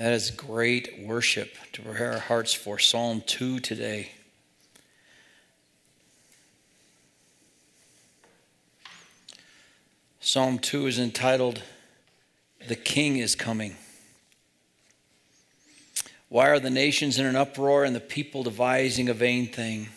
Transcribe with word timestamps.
That 0.00 0.14
is 0.14 0.30
great 0.30 1.00
worship 1.00 1.54
to 1.74 1.82
prepare 1.82 2.12
our 2.12 2.18
hearts 2.20 2.54
for 2.54 2.78
Psalm 2.78 3.22
2 3.26 3.60
today. 3.60 4.12
Psalm 10.20 10.58
2 10.58 10.86
is 10.86 10.98
entitled, 10.98 11.62
The 12.66 12.76
King 12.76 13.18
is 13.18 13.34
Coming. 13.34 13.76
Why 16.30 16.48
are 16.48 16.60
the 16.60 16.70
nations 16.70 17.18
in 17.18 17.26
an 17.26 17.36
uproar 17.36 17.84
and 17.84 17.94
the 17.94 18.00
people 18.00 18.42
devising 18.42 19.10
a 19.10 19.14
vain 19.14 19.48
thing? 19.48 19.90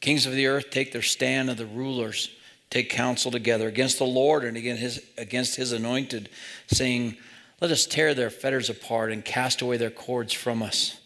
Kings 0.00 0.24
of 0.24 0.32
the 0.32 0.46
earth 0.46 0.70
take 0.70 0.90
their 0.90 1.02
stand, 1.02 1.50
and 1.50 1.58
the 1.58 1.66
rulers 1.66 2.30
take 2.70 2.88
counsel 2.88 3.30
together 3.30 3.68
against 3.68 3.98
the 3.98 4.06
Lord 4.06 4.42
and 4.42 4.56
against 4.56 4.80
his, 4.80 5.02
against 5.18 5.56
his 5.56 5.72
anointed, 5.72 6.30
saying, 6.68 7.18
Let 7.60 7.70
us 7.70 7.86
tear 7.86 8.14
their 8.14 8.30
fetters 8.30 8.68
apart 8.68 9.12
and 9.12 9.24
cast 9.24 9.62
away 9.62 9.76
their 9.76 9.90
cords 9.90 10.32
from 10.32 10.62
us. 10.62 11.00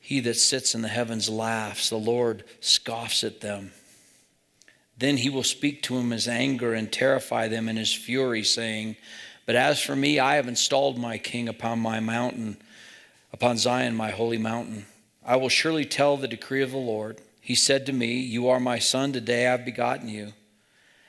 He 0.00 0.20
that 0.20 0.34
sits 0.34 0.74
in 0.74 0.82
the 0.82 0.88
heavens 0.88 1.28
laughs, 1.28 1.90
the 1.90 1.96
Lord 1.96 2.44
scoffs 2.60 3.24
at 3.24 3.40
them. 3.40 3.72
Then 4.98 5.18
he 5.18 5.28
will 5.28 5.42
speak 5.42 5.82
to 5.82 5.96
him 5.96 6.10
his 6.10 6.26
anger 6.26 6.72
and 6.72 6.90
terrify 6.90 7.48
them 7.48 7.68
in 7.68 7.76
his 7.76 7.92
fury, 7.92 8.42
saying, 8.42 8.96
But 9.44 9.56
as 9.56 9.80
for 9.80 9.94
me, 9.94 10.18
I 10.18 10.36
have 10.36 10.48
installed 10.48 10.98
my 10.98 11.18
king 11.18 11.48
upon 11.48 11.80
my 11.80 12.00
mountain 12.00 12.56
upon 13.32 13.58
Zion, 13.58 13.94
my 13.94 14.10
holy 14.10 14.38
mountain. 14.38 14.86
I 15.24 15.36
will 15.36 15.50
surely 15.50 15.84
tell 15.84 16.16
the 16.16 16.28
decree 16.28 16.62
of 16.62 16.70
the 16.70 16.78
Lord. 16.78 17.20
He 17.40 17.54
said 17.54 17.84
to 17.86 17.92
me, 17.92 18.14
You 18.14 18.48
are 18.48 18.60
my 18.60 18.78
son, 18.78 19.12
today 19.12 19.46
I 19.46 19.50
have 19.50 19.64
begotten 19.64 20.08
you. 20.08 20.32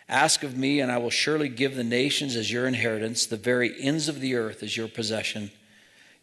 Ask 0.10 0.44
of 0.44 0.58
me, 0.58 0.80
and 0.80 0.92
I 0.92 0.98
will 1.00 1.10
surely 1.10 1.50
give 1.50 1.76
the 1.76 1.84
nations 1.84 2.36
as 2.36 2.52
your 2.52 2.66
inheritance, 2.66 3.26
the 3.26 3.36
very 3.36 3.76
ends 3.82 4.08
of 4.08 4.22
the 4.22 4.36
earth 4.36 4.64
as 4.64 4.78
your 4.78 4.88
possession. 4.88 5.52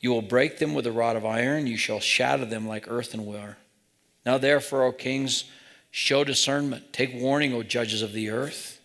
You 0.01 0.10
will 0.10 0.23
break 0.23 0.59
them 0.59 0.73
with 0.73 0.87
a 0.87 0.93
rod 0.93 1.16
of 1.16 1.27
iron, 1.27 1.66
you 1.66 1.77
shall 1.77 2.01
shatter 2.01 2.46
them 2.46 2.66
like 2.66 2.90
earthenware. 2.90 3.59
Now, 4.24 4.38
therefore, 4.38 4.85
O 4.85 4.93
kings, 4.93 5.45
show 5.90 6.24
discernment. 6.24 6.93
Take 6.93 7.15
warning, 7.15 7.52
O 7.52 7.62
judges 7.62 8.01
of 8.01 8.12
the 8.12 8.30
earth. 8.30 8.80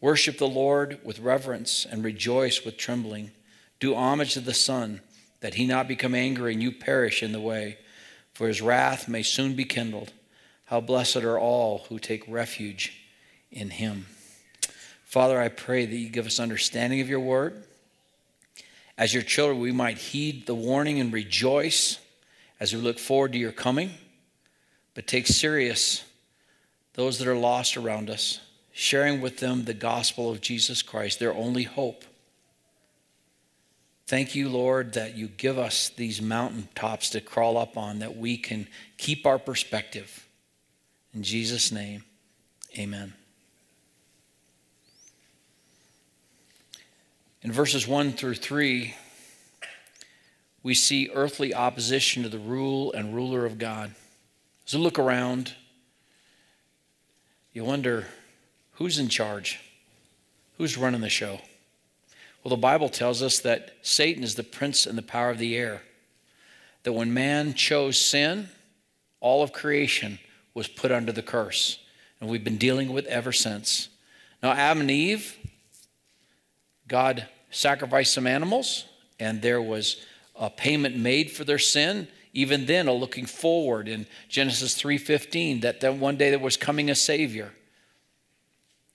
Worship 0.00 0.38
the 0.38 0.48
Lord 0.48 1.00
with 1.04 1.18
reverence 1.18 1.84
and 1.84 2.04
rejoice 2.04 2.64
with 2.64 2.76
trembling. 2.76 3.32
Do 3.80 3.94
homage 3.94 4.34
to 4.34 4.40
the 4.40 4.54
Son 4.54 5.00
that 5.40 5.54
he 5.54 5.66
not 5.66 5.88
become 5.88 6.14
angry 6.14 6.52
and 6.52 6.62
you 6.62 6.70
perish 6.70 7.22
in 7.22 7.32
the 7.32 7.40
way, 7.40 7.78
for 8.32 8.46
his 8.46 8.62
wrath 8.62 9.08
may 9.08 9.22
soon 9.22 9.54
be 9.54 9.64
kindled. 9.64 10.12
How 10.66 10.80
blessed 10.80 11.16
are 11.16 11.38
all 11.38 11.86
who 11.88 11.98
take 11.98 12.22
refuge 12.28 12.96
in 13.50 13.70
him. 13.70 14.06
Father, 15.10 15.38
I 15.40 15.48
pray 15.48 15.84
that 15.84 15.94
you 15.94 16.08
give 16.08 16.26
us 16.26 16.40
understanding 16.40 17.00
of 17.00 17.08
your 17.08 17.20
word. 17.20 17.62
As 18.96 19.12
your 19.12 19.22
children, 19.22 19.60
we 19.60 19.72
might 19.72 19.98
heed 19.98 20.46
the 20.46 20.54
warning 20.54 21.00
and 21.00 21.12
rejoice 21.12 21.98
as 22.58 22.74
we 22.74 22.80
look 22.80 22.98
forward 22.98 23.32
to 23.32 23.38
your 23.38 23.52
coming, 23.52 23.90
but 24.94 25.06
take 25.06 25.26
serious 25.26 26.04
those 26.94 27.18
that 27.18 27.28
are 27.28 27.36
lost 27.36 27.76
around 27.76 28.08
us, 28.08 28.40
sharing 28.72 29.20
with 29.20 29.38
them 29.38 29.64
the 29.64 29.74
gospel 29.74 30.30
of 30.30 30.40
Jesus 30.40 30.80
Christ, 30.82 31.18
their 31.18 31.34
only 31.34 31.64
hope 31.64 32.04
Thank 34.10 34.34
you, 34.34 34.48
Lord, 34.48 34.94
that 34.94 35.16
you 35.16 35.28
give 35.28 35.56
us 35.56 35.90
these 35.90 36.20
mountaintops 36.20 37.10
to 37.10 37.20
crawl 37.20 37.56
up 37.56 37.76
on, 37.76 38.00
that 38.00 38.16
we 38.16 38.36
can 38.36 38.66
keep 38.96 39.24
our 39.24 39.38
perspective. 39.38 40.26
In 41.14 41.22
Jesus' 41.22 41.70
name, 41.70 42.02
amen. 42.76 43.14
In 47.42 47.52
verses 47.52 47.88
1 47.88 48.12
through 48.12 48.34
3, 48.34 48.94
we 50.62 50.74
see 50.74 51.10
earthly 51.14 51.54
opposition 51.54 52.22
to 52.22 52.28
the 52.28 52.38
rule 52.38 52.92
and 52.92 53.14
ruler 53.14 53.46
of 53.46 53.58
God. 53.58 53.94
As 54.66 54.74
you 54.74 54.78
look 54.78 54.98
around, 54.98 55.54
you 57.54 57.64
wonder 57.64 58.06
who's 58.72 58.98
in 58.98 59.08
charge? 59.08 59.58
Who's 60.58 60.76
running 60.76 61.00
the 61.00 61.08
show? 61.08 61.40
Well, 62.44 62.50
the 62.50 62.60
Bible 62.60 62.90
tells 62.90 63.22
us 63.22 63.38
that 63.40 63.72
Satan 63.80 64.22
is 64.22 64.34
the 64.34 64.42
prince 64.42 64.84
and 64.84 64.98
the 64.98 65.02
power 65.02 65.30
of 65.30 65.38
the 65.38 65.56
air. 65.56 65.80
That 66.82 66.92
when 66.92 67.14
man 67.14 67.54
chose 67.54 67.98
sin, 67.98 68.50
all 69.20 69.42
of 69.42 69.54
creation 69.54 70.18
was 70.52 70.68
put 70.68 70.92
under 70.92 71.12
the 71.12 71.22
curse. 71.22 71.78
And 72.20 72.28
we've 72.28 72.44
been 72.44 72.58
dealing 72.58 72.92
with 72.92 73.06
ever 73.06 73.32
since. 73.32 73.88
Now, 74.42 74.52
Adam 74.52 74.82
and 74.82 74.90
Eve, 74.90 75.38
God 76.90 77.28
sacrificed 77.50 78.12
some 78.12 78.26
animals, 78.26 78.84
and 79.20 79.40
there 79.40 79.62
was 79.62 80.04
a 80.34 80.50
payment 80.50 80.96
made 80.96 81.30
for 81.30 81.44
their 81.44 81.58
sin. 81.58 82.08
Even 82.32 82.66
then, 82.66 82.88
a 82.88 82.92
looking 82.92 83.26
forward 83.26 83.86
in 83.88 84.08
Genesis 84.28 84.74
3:15 84.74 85.60
that 85.60 85.80
then 85.80 86.00
one 86.00 86.16
day 86.16 86.30
there 86.30 86.40
was 86.40 86.56
coming 86.56 86.90
a 86.90 86.96
Savior. 86.96 87.52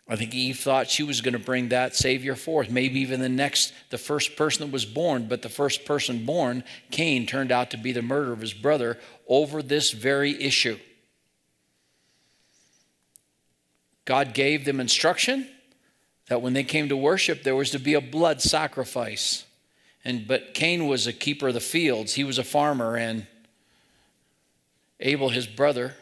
I 0.10 0.18
think 0.18 0.36
Eve 0.36 0.60
thought 0.60 0.90
she 0.90 1.04
was 1.04 1.22
going 1.22 1.34
to 1.34 1.40
bring 1.40 1.70
that 1.70 1.96
Savior 1.96 2.36
forth. 2.36 2.70
Maybe 2.70 3.00
even 3.00 3.22
the 3.22 3.30
next, 3.30 3.72
the 3.92 3.98
first 3.98 4.36
person 4.36 4.66
that 4.66 4.74
was 4.74 4.86
born, 4.86 5.28
but 5.28 5.42
the 5.42 5.50
first 5.50 5.86
person 5.86 6.26
born, 6.26 6.66
Cain, 6.92 7.26
turned 7.26 7.52
out 7.52 7.72
to 7.72 7.78
be 7.78 7.94
the 7.94 8.02
murderer 8.02 8.34
of 8.34 8.42
his 8.42 8.54
brother 8.54 9.00
over 9.26 9.64
this 9.64 9.92
very 9.92 10.44
issue. 10.44 10.78
God 14.04 14.34
gave 14.34 14.66
them 14.66 14.82
instruction 14.82 15.50
that 16.28 16.42
when 16.42 16.54
they 16.54 16.64
came 16.64 16.90
to 16.90 16.98
worship, 16.98 17.44
there 17.44 17.56
was 17.56 17.72
to 17.72 17.80
be 17.80 17.94
a 17.94 18.02
blood 18.02 18.42
sacrifice. 18.42 19.46
And 20.04 20.28
but 20.28 20.54
Cain 20.54 20.88
was 20.88 21.08
a 21.08 21.14
keeper 21.14 21.50
of 21.50 21.54
the 21.54 21.60
fields. 21.60 22.14
He 22.14 22.24
was 22.24 22.38
a 22.38 22.44
farmer, 22.44 22.96
and 22.96 23.28
Abel, 25.00 25.30
his 25.30 25.48
brother, 25.48 25.96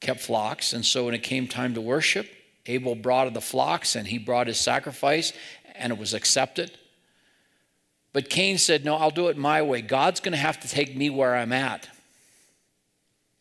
kept 0.00 0.20
flocks. 0.20 0.72
And 0.72 0.84
so 0.84 1.06
when 1.06 1.14
it 1.14 1.22
came 1.22 1.48
time 1.48 1.74
to 1.74 1.80
worship, 1.80 2.28
Abel 2.66 2.94
brought 2.94 3.32
the 3.32 3.40
flocks 3.40 3.96
and 3.96 4.06
he 4.06 4.18
brought 4.18 4.46
his 4.46 4.58
sacrifice 4.58 5.32
and 5.74 5.92
it 5.92 5.98
was 5.98 6.14
accepted. 6.14 6.76
But 8.12 8.30
Cain 8.30 8.58
said, 8.58 8.84
No, 8.84 8.96
I'll 8.96 9.10
do 9.10 9.28
it 9.28 9.36
my 9.36 9.62
way. 9.62 9.82
God's 9.82 10.20
going 10.20 10.32
to 10.32 10.38
have 10.38 10.60
to 10.60 10.68
take 10.68 10.96
me 10.96 11.10
where 11.10 11.34
I'm 11.34 11.52
at. 11.52 11.88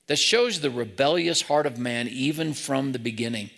That 0.08 0.18
shows 0.18 0.60
the 0.60 0.70
rebellious 0.70 1.44
heart 1.44 1.66
of 1.66 1.80
man 1.80 2.08
even 2.08 2.54
from 2.54 2.92
the 2.92 3.00
beginning. 3.00 3.50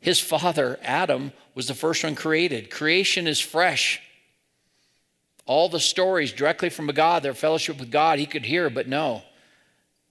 His 0.00 0.20
father, 0.20 0.78
Adam, 0.82 1.32
was 1.54 1.66
the 1.66 1.74
first 1.74 2.04
one 2.04 2.14
created. 2.14 2.70
Creation 2.70 3.26
is 3.26 3.40
fresh. 3.40 4.00
All 5.46 5.68
the 5.68 5.80
stories 5.80 6.32
directly 6.32 6.70
from 6.70 6.86
God, 6.88 7.22
their 7.22 7.34
fellowship 7.34 7.78
with 7.80 7.90
God, 7.90 8.18
he 8.18 8.26
could 8.26 8.44
hear, 8.44 8.70
but 8.70 8.86
no. 8.86 9.22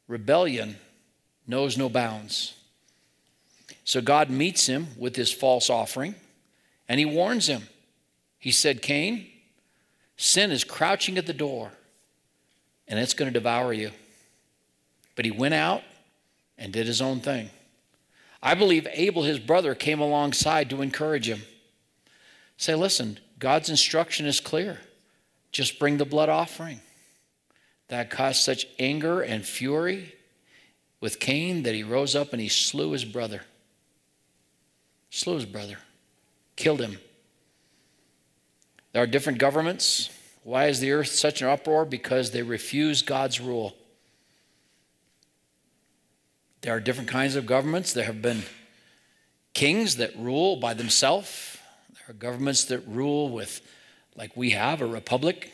Rebellion 0.08 0.78
knows 1.46 1.78
no 1.78 1.90
bounds. 1.90 2.54
So 3.84 4.02
God 4.02 4.30
meets 4.30 4.66
him 4.68 4.88
with 4.98 5.16
his 5.16 5.32
false 5.32 5.70
offering 5.70 6.16
and 6.90 7.00
he 7.00 7.06
warns 7.06 7.48
him. 7.48 7.64
He 8.40 8.52
said, 8.52 8.82
Cain, 8.82 9.28
sin 10.18 10.52
is 10.52 10.64
crouching 10.64 11.18
at 11.18 11.26
the 11.26 11.34
door 11.34 11.72
and 12.88 13.00
it's 13.00 13.14
going 13.14 13.32
to 13.32 13.40
devour 13.40 13.72
you. 13.72 13.92
But 15.16 15.26
he 15.26 15.32
went 15.32 15.54
out 15.54 15.84
and 16.58 16.74
did 16.74 16.88
his 16.88 17.02
own 17.02 17.20
thing. 17.20 17.50
I 18.42 18.54
believe 18.54 18.88
Abel, 18.92 19.24
his 19.24 19.40
brother, 19.40 19.74
came 19.76 20.00
alongside 20.00 20.70
to 20.70 20.82
encourage 20.82 21.28
him. 21.28 21.42
Say, 22.58 22.76
listen, 22.76 23.20
God's 23.40 23.70
instruction 23.70 24.26
is 24.26 24.40
clear. 24.40 24.80
Just 25.52 25.80
bring 25.80 25.98
the 25.98 26.06
blood 26.06 26.30
offering. 26.30 26.82
That 27.88 28.10
caused 28.10 28.42
such 28.44 28.68
anger 28.80 29.22
and 29.22 29.46
fury 29.46 30.14
with 31.00 31.20
Cain 31.20 31.64
that 31.64 31.76
he 31.76 31.84
rose 31.84 32.16
up 32.16 32.34
and 32.34 32.42
he 32.42 32.50
slew 32.50 32.92
his 32.92 33.06
brother. 33.06 33.44
Slew 35.10 35.36
his 35.36 35.46
brother, 35.46 35.78
killed 36.56 36.82
him. 36.82 36.98
There 38.92 39.02
are 39.02 39.08
different 39.08 39.40
governments. 39.40 40.10
Why 40.44 40.68
is 40.68 40.80
the 40.80 40.92
earth 40.92 41.10
such 41.10 41.42
an 41.42 41.48
uproar? 41.48 41.86
Because 41.86 42.32
they 42.32 42.42
refuse 42.42 43.02
God's 43.02 43.40
rule. 43.40 43.77
There 46.62 46.76
are 46.76 46.80
different 46.80 47.10
kinds 47.10 47.36
of 47.36 47.46
governments. 47.46 47.94
There 47.94 48.06
have 48.06 48.22
been 48.22 48.44
kings 49.54 49.98
that 49.98 50.16
rule 50.18 50.58
by 50.58 50.74
themselves. 50.74 51.58
There 51.94 52.10
are 52.10 52.14
governments 52.14 52.66
that 52.66 52.88
rule 52.88 53.30
with, 53.30 53.62
like 54.16 54.36
we 54.36 54.52
have, 54.52 54.82
a 54.82 54.86
republic. 54.86 55.52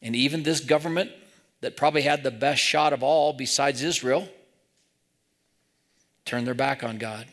And 0.00 0.14
even 0.16 0.42
this 0.42 0.60
government 0.60 1.10
that 1.60 1.76
probably 1.76 2.02
had 2.02 2.22
the 2.22 2.30
best 2.30 2.62
shot 2.62 2.92
of 2.92 3.02
all, 3.02 3.32
besides 3.32 3.82
Israel, 3.82 4.28
turned 6.24 6.46
their 6.46 6.54
back 6.54 6.84
on 6.84 6.98
God. 6.98 7.26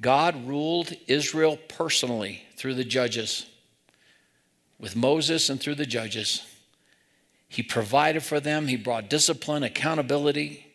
God 0.00 0.46
ruled 0.46 0.92
Israel 1.06 1.58
personally 1.68 2.42
through 2.56 2.74
the 2.74 2.84
judges, 2.84 3.46
with 4.78 4.96
Moses 4.96 5.50
and 5.50 5.60
through 5.60 5.74
the 5.74 5.86
judges. 5.86 6.44
He 7.52 7.64
provided 7.64 8.22
for 8.22 8.38
them, 8.38 8.68
He 8.68 8.76
brought 8.76 9.10
discipline, 9.10 9.64
accountability, 9.64 10.72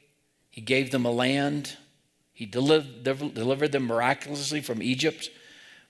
He 0.52 0.60
gave 0.60 0.92
them 0.92 1.06
a 1.06 1.12
land, 1.12 1.78
He 2.34 2.46
delivered 2.46 3.72
them 3.72 3.88
miraculously 3.88 4.60
from 4.60 4.84
Egypt. 4.84 5.30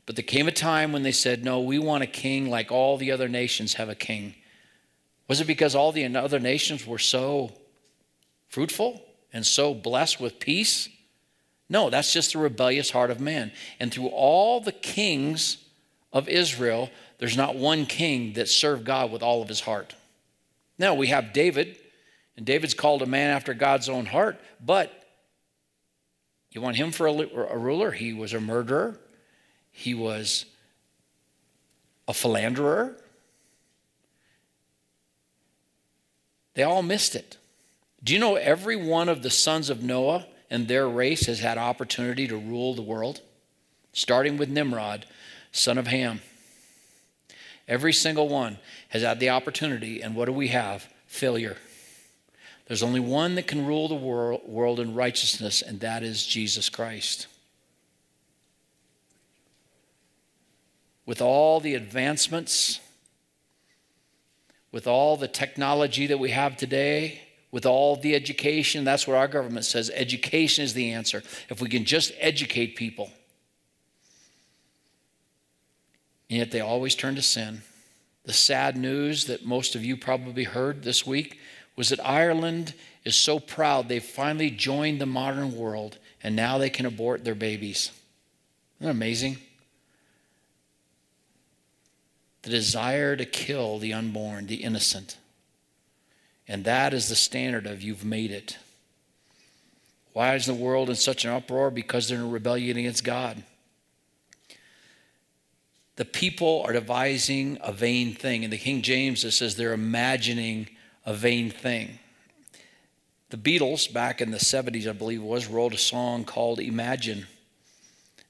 But 0.05 0.15
there 0.15 0.23
came 0.23 0.47
a 0.47 0.51
time 0.51 0.91
when 0.91 1.01
they 1.01 1.11
said, 1.11 1.43
No, 1.43 1.59
we 1.59 1.79
want 1.79 2.03
a 2.03 2.07
king 2.07 2.51
like 2.51 2.71
all 2.71 2.97
the 2.97 3.11
other 3.11 3.27
nations 3.27 3.73
have 3.73 3.89
a 3.89 3.95
king. 3.95 4.35
Was 5.27 5.41
it 5.41 5.47
because 5.47 5.73
all 5.73 5.91
the 5.91 6.05
other 6.15 6.39
nations 6.39 6.85
were 6.85 6.99
so 6.99 7.51
fruitful 8.47 9.03
and 9.33 9.43
so 9.43 9.73
blessed 9.73 10.21
with 10.21 10.39
peace? 10.39 10.87
No, 11.67 11.89
that's 11.89 12.13
just 12.13 12.33
the 12.33 12.37
rebellious 12.37 12.91
heart 12.91 13.09
of 13.09 13.19
man. 13.19 13.51
And 13.79 13.91
through 13.91 14.09
all 14.09 14.61
the 14.61 14.71
kings 14.71 15.57
of 16.13 16.29
Israel, 16.29 16.91
there's 17.17 17.35
not 17.35 17.55
one 17.55 17.87
king 17.87 18.33
that 18.33 18.49
served 18.49 18.85
God 18.85 19.11
with 19.11 19.23
all 19.23 19.41
of 19.41 19.49
his 19.49 19.61
heart. 19.61 19.95
Now, 20.77 20.93
we 20.93 21.07
have 21.07 21.33
David, 21.33 21.77
and 22.35 22.45
David's 22.45 22.73
called 22.73 23.01
a 23.01 23.05
man 23.05 23.31
after 23.31 23.53
God's 23.53 23.89
own 23.89 24.05
heart, 24.05 24.39
but 24.63 24.91
you 26.51 26.61
want 26.61 26.77
him 26.77 26.91
for 26.91 27.07
a, 27.07 27.11
a 27.11 27.57
ruler? 27.57 27.91
He 27.91 28.13
was 28.13 28.33
a 28.33 28.39
murderer, 28.39 28.99
he 29.71 29.93
was 29.93 30.45
a 32.07 32.13
philanderer. 32.13 32.97
They 36.53 36.63
all 36.63 36.83
missed 36.83 37.15
it. 37.15 37.37
Do 38.01 38.13
you 38.13 38.19
know 38.19 38.35
every 38.35 38.77
one 38.77 39.09
of 39.09 39.23
the 39.23 39.29
sons 39.29 39.69
of 39.69 39.83
Noah 39.83 40.25
and 40.49 40.67
their 40.67 40.87
race 40.87 41.25
has 41.25 41.39
had 41.39 41.57
opportunity 41.57 42.27
to 42.27 42.37
rule 42.37 42.73
the 42.73 42.81
world? 42.81 43.19
Starting 43.91 44.37
with 44.37 44.47
Nimrod, 44.47 45.05
son 45.51 45.77
of 45.77 45.87
Ham. 45.87 46.21
Every 47.67 47.93
single 47.93 48.27
one 48.27 48.59
has 48.89 49.01
had 49.01 49.19
the 49.19 49.29
opportunity, 49.29 50.01
and 50.01 50.15
what 50.15 50.25
do 50.25 50.33
we 50.33 50.49
have? 50.49 50.87
Failure. 51.07 51.57
There's 52.67 52.83
only 52.83 52.99
one 52.99 53.35
that 53.35 53.47
can 53.47 53.65
rule 53.65 53.87
the 53.87 53.95
world, 53.95 54.79
in 54.79 54.95
righteousness, 54.95 55.61
and 55.61 55.79
that 55.81 56.03
is 56.03 56.25
Jesus 56.25 56.69
Christ. 56.69 57.27
With 61.05 61.21
all 61.21 61.59
the 61.59 61.75
advancements, 61.75 62.79
with 64.71 64.87
all 64.87 65.17
the 65.17 65.27
technology 65.27 66.07
that 66.07 66.17
we 66.17 66.31
have 66.31 66.57
today, 66.57 67.21
with 67.51 67.65
all 67.65 67.95
the 67.95 68.15
education, 68.15 68.83
that's 68.83 69.07
what 69.07 69.15
our 69.15 69.27
government 69.27 69.65
says 69.65 69.89
education 69.93 70.65
is 70.65 70.73
the 70.73 70.91
answer. 70.91 71.23
If 71.49 71.61
we 71.61 71.69
can 71.69 71.85
just 71.85 72.11
educate 72.19 72.75
people. 72.75 73.11
And 76.29 76.39
yet 76.39 76.51
they 76.51 76.61
always 76.61 76.95
turn 76.95 77.15
to 77.15 77.21
sin. 77.21 77.61
The 78.23 78.33
sad 78.33 78.75
news 78.75 79.25
that 79.25 79.45
most 79.45 79.75
of 79.75 79.85
you 79.85 79.95
probably 79.95 80.43
heard 80.43 80.83
this 80.83 81.05
week 81.05 81.39
was 81.75 81.89
that 81.89 82.03
Ireland 82.03 82.73
is 83.03 83.15
so 83.15 83.39
proud 83.39 83.87
they've 83.87 84.03
finally 84.03 84.49
joined 84.49 84.99
the 84.99 85.05
modern 85.05 85.55
world 85.55 85.97
and 86.23 86.35
now 86.35 86.57
they 86.57 86.69
can 86.69 86.85
abort 86.85 87.23
their 87.23 87.35
babies. 87.35 87.91
Isn't 88.79 88.87
that 88.87 88.91
amazing? 88.91 89.37
The 92.41 92.49
desire 92.49 93.15
to 93.15 93.25
kill 93.25 93.77
the 93.77 93.93
unborn, 93.93 94.47
the 94.47 94.63
innocent. 94.63 95.17
And 96.47 96.63
that 96.65 96.93
is 96.93 97.09
the 97.09 97.15
standard 97.15 97.67
of 97.67 97.81
you've 97.81 98.05
made 98.05 98.31
it. 98.31 98.57
Why 100.13 100.35
is 100.35 100.45
the 100.45 100.53
world 100.53 100.89
in 100.89 100.95
such 100.95 101.25
an 101.25 101.31
uproar? 101.31 101.69
Because 101.69 102.07
they're 102.07 102.19
in 102.19 102.31
rebellion 102.31 102.77
against 102.77 103.03
God. 103.03 103.43
The 105.95 106.05
people 106.05 106.63
are 106.65 106.73
devising 106.73 107.57
a 107.61 107.71
vain 107.71 108.13
thing. 108.13 108.43
In 108.43 108.49
the 108.49 108.57
King 108.57 108.81
James, 108.81 109.23
it 109.23 109.31
says 109.31 109.55
they're 109.55 109.73
imagining 109.73 110.67
a 111.05 111.13
vain 111.13 111.49
thing. 111.49 111.99
The 113.29 113.37
Beatles, 113.37 113.91
back 113.91 114.21
in 114.21 114.31
the 114.31 114.37
70s, 114.37 114.87
I 114.87 114.91
believe 114.91 115.21
was, 115.21 115.47
wrote 115.47 115.73
a 115.73 115.77
song 115.77 116.25
called 116.25 116.59
Imagine. 116.59 117.27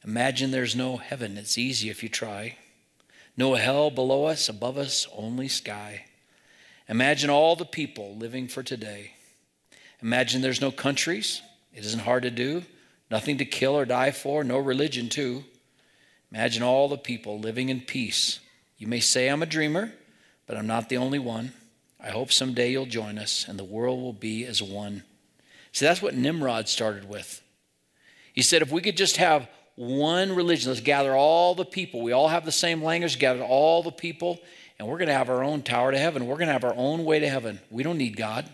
Imagine 0.04 0.52
there's 0.52 0.76
no 0.76 0.98
heaven. 0.98 1.38
It's 1.38 1.58
easy 1.58 1.90
if 1.90 2.04
you 2.04 2.10
try. 2.10 2.58
No 3.36 3.56
hell 3.56 3.90
below 3.90 4.26
us, 4.26 4.48
above 4.48 4.78
us, 4.78 5.08
only 5.16 5.48
sky. 5.48 6.06
Imagine 6.88 7.30
all 7.30 7.56
the 7.56 7.66
people 7.66 8.16
living 8.16 8.48
for 8.48 8.62
today. 8.64 9.14
Imagine 10.02 10.42
there's 10.42 10.62
no 10.62 10.72
countries. 10.72 11.42
It 11.74 11.84
isn't 11.86 12.02
hard 12.02 12.24
to 12.24 12.32
do. 12.32 12.64
Nothing 13.10 13.38
to 13.40 13.46
kill 13.46 13.76
or 13.76 13.86
die 13.86 14.12
for, 14.12 14.44
no 14.44 14.58
religion, 14.60 15.10
too. 15.10 15.44
Imagine 16.36 16.64
all 16.64 16.90
the 16.90 16.98
people 16.98 17.40
living 17.40 17.70
in 17.70 17.80
peace. 17.80 18.42
You 18.78 18.88
may 18.88 19.00
say 19.00 19.30
I'm 19.30 19.42
a 19.42 19.46
dreamer, 19.46 19.94
but 20.46 20.58
I'm 20.58 20.68
not 20.68 20.90
the 20.90 20.98
only 20.98 21.18
one. 21.18 21.54
I 21.98 22.10
hope 22.10 22.34
someday 22.34 22.72
you'll 22.74 22.88
join 22.88 23.18
us 23.18 23.46
and 23.48 23.58
the 23.58 23.64
world 23.64 24.02
will 24.02 24.12
be 24.12 24.44
as 24.44 24.62
one. 24.62 25.04
See, 25.72 25.86
that's 25.86 26.02
what 26.02 26.14
Nimrod 26.14 26.68
started 26.68 27.08
with. 27.08 27.42
He 28.34 28.42
said, 28.42 28.62
if 28.62 28.70
we 28.70 28.82
could 28.82 28.98
just 28.98 29.16
have 29.16 29.48
one 29.76 30.36
religion, 30.36 30.70
let's 30.70 30.82
gather 30.82 31.16
all 31.16 31.56
the 31.56 31.64
people. 31.64 32.02
We 32.02 32.12
all 32.12 32.28
have 32.28 32.44
the 32.44 32.52
same 32.52 32.84
language, 32.84 33.18
gather 33.18 33.42
all 33.42 33.82
the 33.82 33.92
people, 33.92 34.42
and 34.78 34.90
we're 34.90 34.98
going 34.98 35.08
to 35.08 35.14
have 35.14 35.30
our 35.30 35.42
own 35.42 35.62
tower 35.62 35.94
to 35.94 35.98
heaven. 35.98 36.28
We're 36.28 36.36
going 36.36 36.48
to 36.48 36.54
have 36.54 36.66
our 36.66 36.76
own 36.76 37.06
way 37.06 37.20
to 37.20 37.30
heaven. 37.30 37.62
We 37.72 37.82
don't 37.82 37.98
need 37.98 38.18
God. 38.18 38.46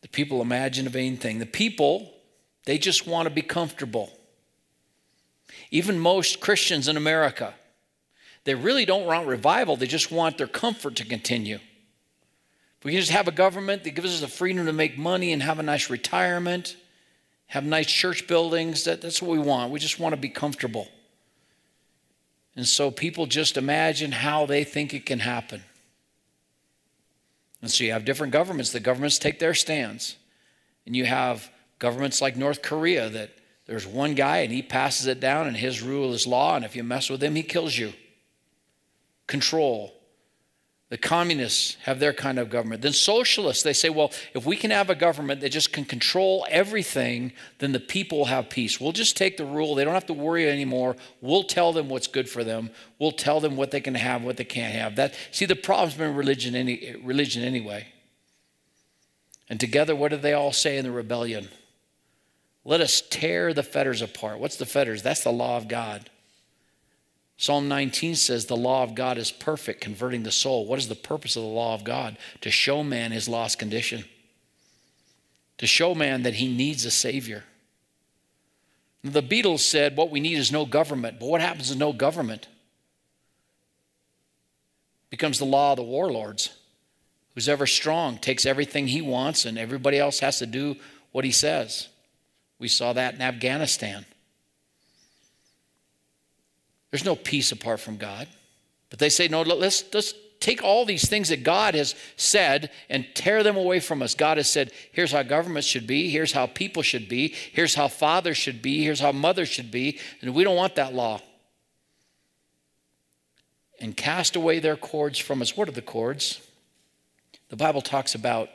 The 0.00 0.08
people 0.08 0.40
imagine 0.40 0.86
a 0.86 0.90
vain 0.90 1.18
thing. 1.18 1.38
The 1.38 1.44
people, 1.44 2.13
they 2.64 2.78
just 2.78 3.06
want 3.06 3.28
to 3.28 3.34
be 3.34 3.42
comfortable. 3.42 4.12
Even 5.70 5.98
most 5.98 6.40
Christians 6.40 6.88
in 6.88 6.96
America, 6.96 7.54
they 8.44 8.54
really 8.54 8.84
don't 8.84 9.06
want 9.06 9.26
revival, 9.26 9.76
they 9.76 9.86
just 9.86 10.10
want 10.10 10.38
their 10.38 10.46
comfort 10.46 10.96
to 10.96 11.04
continue. 11.04 11.58
We 12.84 12.92
can 12.92 13.00
just 13.00 13.12
have 13.12 13.28
a 13.28 13.32
government 13.32 13.84
that 13.84 13.94
gives 13.94 14.14
us 14.14 14.20
the 14.20 14.28
freedom 14.28 14.66
to 14.66 14.72
make 14.72 14.98
money 14.98 15.32
and 15.32 15.42
have 15.42 15.58
a 15.58 15.62
nice 15.62 15.88
retirement, 15.88 16.76
have 17.46 17.64
nice 17.64 17.86
church 17.86 18.26
buildings, 18.26 18.84
that, 18.84 19.00
that's 19.00 19.22
what 19.22 19.30
we 19.30 19.38
want. 19.38 19.72
We 19.72 19.80
just 19.80 19.98
want 19.98 20.14
to 20.14 20.20
be 20.20 20.28
comfortable. 20.28 20.88
And 22.56 22.68
so 22.68 22.90
people 22.90 23.26
just 23.26 23.56
imagine 23.56 24.12
how 24.12 24.44
they 24.46 24.64
think 24.64 24.92
it 24.92 25.06
can 25.06 25.20
happen. 25.20 25.62
And 27.62 27.70
so 27.70 27.84
you 27.84 27.92
have 27.92 28.04
different 28.04 28.32
governments. 28.32 28.70
The 28.70 28.80
governments 28.80 29.18
take 29.18 29.38
their 29.38 29.54
stands. 29.54 30.16
And 30.84 30.94
you 30.94 31.06
have 31.06 31.50
governments 31.78 32.20
like 32.20 32.36
North 32.36 32.62
Korea 32.62 33.08
that 33.08 33.30
there's 33.66 33.86
one 33.86 34.14
guy 34.14 34.38
and 34.38 34.52
he 34.52 34.62
passes 34.62 35.06
it 35.06 35.20
down 35.20 35.46
and 35.46 35.56
his 35.56 35.82
rule 35.82 36.12
is 36.12 36.26
law. 36.26 36.56
And 36.56 36.64
if 36.64 36.76
you 36.76 36.84
mess 36.84 37.08
with 37.08 37.22
him, 37.22 37.34
he 37.34 37.42
kills 37.42 37.76
you 37.76 37.92
control. 39.26 39.92
The 40.90 40.98
communists 40.98 41.76
have 41.82 41.98
their 41.98 42.12
kind 42.12 42.38
of 42.38 42.50
government. 42.50 42.82
Then 42.82 42.92
socialists, 42.92 43.62
they 43.62 43.72
say, 43.72 43.88
well, 43.88 44.12
if 44.34 44.44
we 44.44 44.54
can 44.54 44.70
have 44.70 44.90
a 44.90 44.94
government 44.94 45.40
that 45.40 45.48
just 45.48 45.72
can 45.72 45.84
control 45.84 46.46
everything, 46.50 47.32
then 47.58 47.72
the 47.72 47.80
people 47.80 48.18
will 48.18 48.24
have 48.26 48.50
peace. 48.50 48.78
We'll 48.78 48.92
just 48.92 49.16
take 49.16 49.36
the 49.36 49.46
rule. 49.46 49.74
They 49.74 49.84
don't 49.84 49.94
have 49.94 50.06
to 50.06 50.12
worry 50.12 50.48
anymore. 50.48 50.94
We'll 51.20 51.44
tell 51.44 51.72
them 51.72 51.88
what's 51.88 52.06
good 52.06 52.28
for 52.28 52.44
them. 52.44 52.70
We'll 52.98 53.12
tell 53.12 53.40
them 53.40 53.56
what 53.56 53.70
they 53.70 53.80
can 53.80 53.94
have, 53.94 54.22
what 54.22 54.36
they 54.36 54.44
can't 54.44 54.74
have. 54.74 54.96
That 54.96 55.14
see 55.32 55.46
the 55.46 55.56
problem's 55.56 55.94
been 55.94 56.14
religion 56.14 56.54
any 56.54 56.94
religion 57.02 57.42
anyway. 57.42 57.88
And 59.48 59.58
together, 59.58 59.96
what 59.96 60.10
do 60.10 60.16
they 60.16 60.32
all 60.32 60.52
say 60.52 60.76
in 60.76 60.84
the 60.84 60.92
rebellion? 60.92 61.48
Let 62.64 62.80
us 62.80 63.02
tear 63.10 63.52
the 63.52 63.62
fetters 63.62 64.02
apart. 64.02 64.38
What's 64.38 64.56
the 64.56 64.66
fetters? 64.66 65.02
That's 65.02 65.22
the 65.22 65.32
law 65.32 65.56
of 65.56 65.68
God. 65.68 66.10
Psalm 67.36 67.68
19 67.68 68.14
says 68.14 68.46
the 68.46 68.56
law 68.56 68.82
of 68.82 68.94
God 68.94 69.18
is 69.18 69.30
perfect, 69.30 69.80
converting 69.80 70.22
the 70.22 70.30
soul. 70.30 70.66
What 70.66 70.78
is 70.78 70.88
the 70.88 70.94
purpose 70.94 71.36
of 71.36 71.42
the 71.42 71.48
law 71.48 71.74
of 71.74 71.84
God? 71.84 72.16
To 72.42 72.50
show 72.50 72.82
man 72.82 73.12
his 73.12 73.28
lost 73.28 73.58
condition, 73.58 74.04
to 75.58 75.66
show 75.66 75.94
man 75.94 76.22
that 76.22 76.34
he 76.34 76.54
needs 76.54 76.84
a 76.84 76.90
Savior. 76.90 77.44
The 79.02 79.22
Beatles 79.22 79.60
said 79.60 79.96
what 79.96 80.10
we 80.10 80.20
need 80.20 80.38
is 80.38 80.50
no 80.50 80.64
government, 80.64 81.18
but 81.20 81.28
what 81.28 81.40
happens 81.40 81.70
to 81.70 81.76
no 81.76 81.92
government? 81.92 82.48
becomes 85.14 85.38
the 85.38 85.44
law 85.44 85.70
of 85.70 85.76
the 85.76 85.82
warlords. 85.84 86.50
Who's 87.34 87.48
ever 87.48 87.68
strong 87.68 88.18
takes 88.18 88.44
everything 88.44 88.88
he 88.88 89.00
wants, 89.00 89.44
and 89.44 89.56
everybody 89.56 89.96
else 89.96 90.18
has 90.18 90.40
to 90.40 90.46
do 90.46 90.74
what 91.12 91.24
he 91.24 91.30
says. 91.30 91.86
We 92.58 92.68
saw 92.68 92.92
that 92.92 93.14
in 93.14 93.20
Afghanistan. 93.20 94.04
There's 96.90 97.04
no 97.04 97.16
peace 97.16 97.50
apart 97.52 97.80
from 97.80 97.96
God. 97.96 98.28
But 98.90 99.00
they 99.00 99.08
say, 99.08 99.26
no, 99.26 99.42
let's, 99.42 99.82
let's 99.92 100.14
take 100.38 100.62
all 100.62 100.84
these 100.84 101.08
things 101.08 101.30
that 101.30 101.42
God 101.42 101.74
has 101.74 101.94
said 102.16 102.70
and 102.88 103.06
tear 103.14 103.42
them 103.42 103.56
away 103.56 103.80
from 103.80 104.02
us. 104.02 104.14
God 104.14 104.36
has 104.36 104.48
said, 104.48 104.70
here's 104.92 105.10
how 105.10 105.22
governments 105.22 105.66
should 105.66 105.86
be, 105.86 106.10
here's 106.10 106.32
how 106.32 106.46
people 106.46 106.82
should 106.82 107.08
be, 107.08 107.28
here's 107.28 107.74
how 107.74 107.88
fathers 107.88 108.36
should 108.36 108.62
be, 108.62 108.84
here's 108.84 109.00
how 109.00 109.10
mothers 109.10 109.48
should 109.48 109.70
be, 109.70 109.98
and 110.20 110.34
we 110.34 110.44
don't 110.44 110.54
want 110.54 110.76
that 110.76 110.94
law. 110.94 111.20
And 113.80 113.96
cast 113.96 114.36
away 114.36 114.60
their 114.60 114.76
cords 114.76 115.18
from 115.18 115.42
us. 115.42 115.56
What 115.56 115.68
are 115.68 115.72
the 115.72 115.82
cords? 115.82 116.40
The 117.48 117.56
Bible 117.56 117.82
talks 117.82 118.14
about 118.14 118.50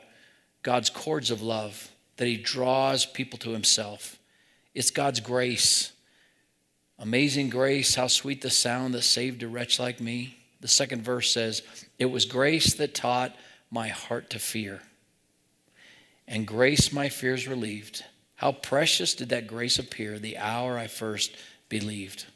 God's 0.62 0.90
cords 0.90 1.30
of 1.30 1.42
love, 1.42 1.89
that 2.20 2.28
He 2.28 2.36
draws 2.36 3.06
people 3.06 3.38
to 3.38 3.50
Himself. 3.52 4.18
It's 4.74 4.90
God's 4.90 5.20
grace. 5.20 5.90
Amazing 6.98 7.48
grace, 7.48 7.94
how 7.94 8.08
sweet 8.08 8.42
the 8.42 8.50
sound 8.50 8.92
that 8.92 9.04
saved 9.04 9.42
a 9.42 9.48
wretch 9.48 9.78
like 9.78 10.02
me. 10.02 10.36
The 10.60 10.68
second 10.68 11.02
verse 11.02 11.32
says, 11.32 11.62
It 11.98 12.10
was 12.10 12.26
grace 12.26 12.74
that 12.74 12.94
taught 12.94 13.34
my 13.70 13.88
heart 13.88 14.28
to 14.30 14.38
fear, 14.38 14.82
and 16.28 16.46
grace 16.46 16.92
my 16.92 17.08
fears 17.08 17.48
relieved. 17.48 18.04
How 18.34 18.52
precious 18.52 19.14
did 19.14 19.30
that 19.30 19.46
grace 19.46 19.78
appear 19.78 20.18
the 20.18 20.36
hour 20.36 20.76
I 20.76 20.88
first 20.88 21.34
believed. 21.70 22.26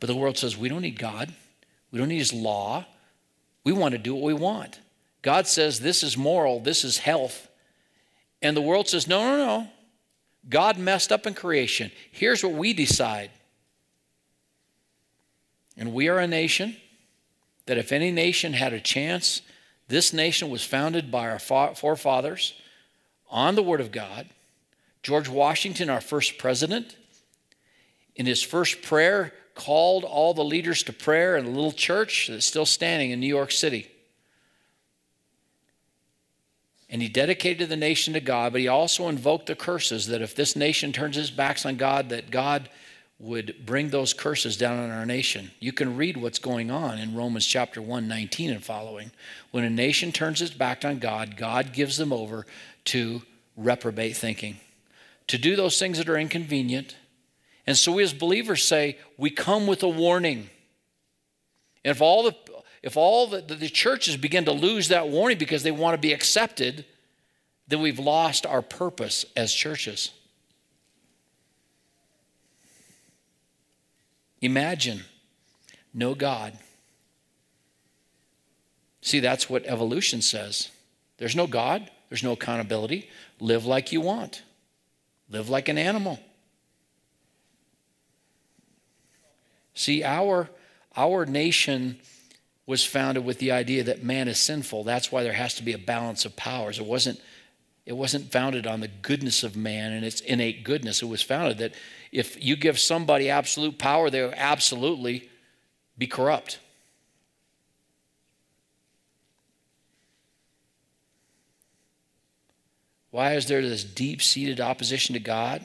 But 0.00 0.08
the 0.08 0.16
world 0.16 0.38
says 0.38 0.56
we 0.56 0.68
don't 0.68 0.82
need 0.82 0.98
God. 0.98 1.32
We 1.92 2.00
don't 2.00 2.08
need 2.08 2.18
his 2.18 2.32
law. 2.32 2.84
We 3.62 3.70
want 3.70 3.92
to 3.92 3.98
do 3.98 4.12
what 4.12 4.24
we 4.24 4.34
want. 4.34 4.80
God 5.22 5.46
says 5.46 5.78
this 5.78 6.02
is 6.02 6.16
moral, 6.16 6.58
this 6.58 6.82
is 6.82 6.98
health. 6.98 7.47
And 8.40 8.56
the 8.56 8.62
world 8.62 8.88
says, 8.88 9.08
no, 9.08 9.22
no, 9.22 9.36
no. 9.36 9.68
God 10.48 10.78
messed 10.78 11.12
up 11.12 11.26
in 11.26 11.34
creation. 11.34 11.90
Here's 12.10 12.42
what 12.42 12.54
we 12.54 12.72
decide. 12.72 13.30
And 15.76 15.92
we 15.92 16.08
are 16.08 16.18
a 16.18 16.26
nation 16.26 16.76
that 17.66 17.78
if 17.78 17.92
any 17.92 18.10
nation 18.10 18.52
had 18.54 18.72
a 18.72 18.80
chance, 18.80 19.42
this 19.88 20.12
nation 20.12 20.50
was 20.50 20.64
founded 20.64 21.10
by 21.10 21.28
our 21.28 21.38
forefathers 21.38 22.54
on 23.30 23.54
the 23.54 23.62
Word 23.62 23.80
of 23.80 23.92
God. 23.92 24.28
George 25.02 25.28
Washington, 25.28 25.90
our 25.90 26.00
first 26.00 26.38
president, 26.38 26.96
in 28.16 28.26
his 28.26 28.42
first 28.42 28.82
prayer, 28.82 29.32
called 29.54 30.04
all 30.04 30.34
the 30.34 30.44
leaders 30.44 30.82
to 30.84 30.92
prayer 30.92 31.36
in 31.36 31.44
a 31.44 31.50
little 31.50 31.72
church 31.72 32.28
that's 32.28 32.46
still 32.46 32.66
standing 32.66 33.10
in 33.10 33.20
New 33.20 33.26
York 33.26 33.50
City. 33.50 33.90
And 36.90 37.02
he 37.02 37.08
dedicated 37.08 37.68
the 37.68 37.76
nation 37.76 38.14
to 38.14 38.20
God, 38.20 38.52
but 38.52 38.62
he 38.62 38.68
also 38.68 39.08
invoked 39.08 39.46
the 39.46 39.54
curses 39.54 40.06
that 40.06 40.22
if 40.22 40.34
this 40.34 40.56
nation 40.56 40.92
turns 40.92 41.16
its 41.16 41.30
backs 41.30 41.66
on 41.66 41.76
God, 41.76 42.08
that 42.08 42.30
God 42.30 42.70
would 43.18 43.66
bring 43.66 43.90
those 43.90 44.14
curses 44.14 44.56
down 44.56 44.78
on 44.78 44.90
our 44.90 45.04
nation. 45.04 45.50
You 45.58 45.72
can 45.72 45.96
read 45.96 46.16
what's 46.16 46.38
going 46.38 46.70
on 46.70 46.98
in 46.98 47.16
Romans 47.16 47.44
chapter 47.44 47.82
1, 47.82 48.06
19 48.06 48.50
and 48.50 48.64
following. 48.64 49.10
When 49.50 49.64
a 49.64 49.70
nation 49.70 50.12
turns 50.12 50.40
its 50.40 50.52
back 50.52 50.84
on 50.84 50.98
God, 50.98 51.36
God 51.36 51.72
gives 51.72 51.96
them 51.96 52.12
over 52.12 52.46
to 52.86 53.22
reprobate 53.56 54.16
thinking, 54.16 54.58
to 55.26 55.36
do 55.36 55.56
those 55.56 55.78
things 55.78 55.98
that 55.98 56.08
are 56.08 56.16
inconvenient. 56.16 56.96
And 57.66 57.76
so 57.76 57.92
we 57.92 58.04
as 58.04 58.14
believers 58.14 58.62
say, 58.62 58.96
we 59.16 59.30
come 59.30 59.66
with 59.66 59.82
a 59.82 59.88
warning. 59.88 60.48
And 61.84 61.90
if 61.90 62.00
all 62.00 62.22
the 62.22 62.36
if 62.82 62.96
all 62.96 63.26
the, 63.26 63.40
the 63.40 63.68
churches 63.68 64.16
begin 64.16 64.44
to 64.44 64.52
lose 64.52 64.88
that 64.88 65.08
warning 65.08 65.38
because 65.38 65.62
they 65.62 65.70
want 65.70 65.94
to 65.94 66.00
be 66.00 66.12
accepted, 66.12 66.84
then 67.66 67.80
we've 67.80 67.98
lost 67.98 68.46
our 68.46 68.62
purpose 68.62 69.24
as 69.36 69.52
churches. 69.52 70.12
Imagine 74.40 75.02
no 75.92 76.14
God. 76.14 76.56
See, 79.00 79.20
that's 79.20 79.50
what 79.50 79.66
evolution 79.66 80.22
says. 80.22 80.70
There's 81.18 81.34
no 81.34 81.46
God, 81.46 81.90
there's 82.08 82.22
no 82.22 82.32
accountability. 82.32 83.08
Live 83.40 83.66
like 83.66 83.92
you 83.92 84.00
want, 84.00 84.42
live 85.28 85.48
like 85.48 85.68
an 85.68 85.78
animal. 85.78 86.20
See, 89.74 90.02
our, 90.02 90.48
our 90.96 91.24
nation 91.24 91.98
was 92.68 92.84
founded 92.84 93.24
with 93.24 93.38
the 93.38 93.50
idea 93.50 93.82
that 93.82 94.04
man 94.04 94.28
is 94.28 94.38
sinful. 94.38 94.84
That's 94.84 95.10
why 95.10 95.22
there 95.22 95.32
has 95.32 95.54
to 95.54 95.62
be 95.62 95.72
a 95.72 95.78
balance 95.78 96.26
of 96.26 96.36
powers. 96.36 96.78
It 96.78 96.84
wasn't, 96.84 97.18
it 97.86 97.94
wasn't 97.94 98.30
founded 98.30 98.66
on 98.66 98.80
the 98.80 98.88
goodness 98.88 99.42
of 99.42 99.56
man 99.56 99.92
and 99.92 100.04
its 100.04 100.20
innate 100.20 100.64
goodness. 100.64 101.00
It 101.00 101.06
was 101.06 101.22
founded 101.22 101.56
that 101.58 101.72
if 102.12 102.44
you 102.44 102.56
give 102.56 102.78
somebody 102.78 103.30
absolute 103.30 103.78
power, 103.78 104.10
they'll 104.10 104.34
absolutely 104.36 105.30
be 105.96 106.06
corrupt. 106.06 106.58
Why 113.10 113.32
is 113.32 113.46
there 113.46 113.62
this 113.62 113.82
deep 113.82 114.20
seated 114.20 114.60
opposition 114.60 115.14
to 115.14 115.20
God? 115.20 115.62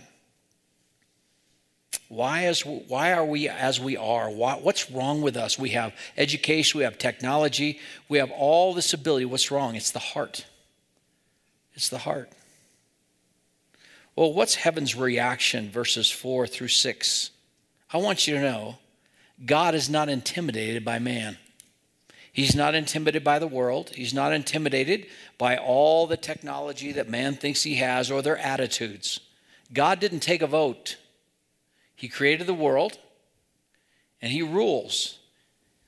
Why, 2.13 2.46
is, 2.46 2.62
why 2.62 3.13
are 3.13 3.25
we 3.25 3.50
as 3.50 3.79
we 3.79 3.98
are? 3.98 4.29
Why, 4.29 4.53
what's 4.53 4.91
wrong 4.91 5.24
with 5.24 5.36
us? 5.36 5.58
We 5.58 5.70
have 5.70 5.96
education, 6.15 6.77
we 6.77 6.84
have 6.84 7.00
technology, 7.00 7.79
we 8.08 8.20
have 8.20 8.29
all 8.29 8.75
this 8.75 8.93
ability. 8.93 9.25
What's 9.25 9.50
wrong? 9.50 9.75
It's 9.75 9.89
the 9.89 9.98
heart. 9.98 10.46
It's 11.74 11.89
the 11.89 11.98
heart. 11.98 12.29
Well, 14.15 14.32
what's 14.32 14.53
heaven's 14.53 14.96
reaction, 14.96 15.72
verses 15.72 16.12
4 16.12 16.46
through 16.46 16.67
6? 16.67 17.32
I 17.91 17.98
want 17.98 18.27
you 18.27 18.36
to 18.36 18.41
know 18.41 18.77
God 19.43 19.74
is 19.74 19.89
not 19.89 20.08
intimidated 20.08 20.86
by 20.86 21.00
man. 21.00 21.39
He's 22.32 22.55
not 22.55 22.75
intimidated 22.75 23.24
by 23.24 23.39
the 23.39 23.48
world. 23.48 23.89
He's 23.96 24.13
not 24.13 24.34
intimidated 24.34 25.08
by 25.39 25.58
all 25.58 26.05
the 26.05 26.17
technology 26.17 26.91
that 26.91 27.10
man 27.10 27.34
thinks 27.34 27.63
he 27.63 27.75
has 27.75 28.12
or 28.12 28.22
their 28.22 28.38
attitudes. 28.38 29.20
God 29.74 30.00
didn't 30.00 30.20
take 30.20 30.43
a 30.43 30.48
vote. 30.48 30.98
He 31.95 32.07
created 32.07 32.47
the 32.47 32.53
world 32.53 32.97
and 34.21 34.31
he 34.31 34.41
rules. 34.41 35.19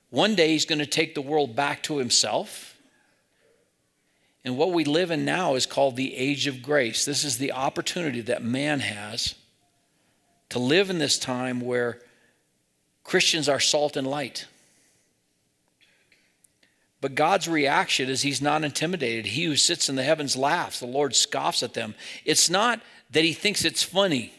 One 0.09 0.35
day 0.35 0.49
he's 0.49 0.65
going 0.65 0.79
to 0.79 0.85
take 0.85 1.15
the 1.15 1.21
world 1.21 1.55
back 1.55 1.83
to 1.83 1.97
himself 1.97 2.75
and 4.45 4.57
what 4.57 4.71
we 4.71 4.85
live 4.85 5.09
in 5.09 5.25
now 5.25 5.55
is 5.55 5.65
called 5.65 5.95
the 5.95 6.15
age 6.15 6.45
of 6.45 6.61
grace. 6.61 7.03
This 7.03 7.23
is 7.23 7.39
the 7.39 7.51
opportunity 7.51 8.21
that 8.21 8.43
man 8.43 8.79
has 8.79 9.33
to 10.49 10.59
live 10.59 10.91
in 10.91 10.99
this 10.99 11.17
time 11.17 11.59
where 11.59 11.99
Christians 13.03 13.49
are 13.49 13.59
salt 13.59 13.97
and 13.97 14.05
light. 14.05 14.45
But 17.01 17.15
God's 17.15 17.47
reaction 17.47 18.07
is 18.07 18.21
he's 18.21 18.41
not 18.41 18.63
intimidated. 18.63 19.25
He 19.25 19.45
who 19.45 19.55
sits 19.55 19.89
in 19.89 19.95
the 19.95 20.03
heavens 20.03 20.37
laughs, 20.37 20.79
the 20.79 20.85
Lord 20.85 21.15
scoffs 21.15 21.63
at 21.63 21.73
them. 21.73 21.95
It's 22.23 22.47
not 22.47 22.81
that 23.09 23.23
he 23.23 23.33
thinks 23.33 23.65
it's 23.65 23.83
funny, 23.83 24.31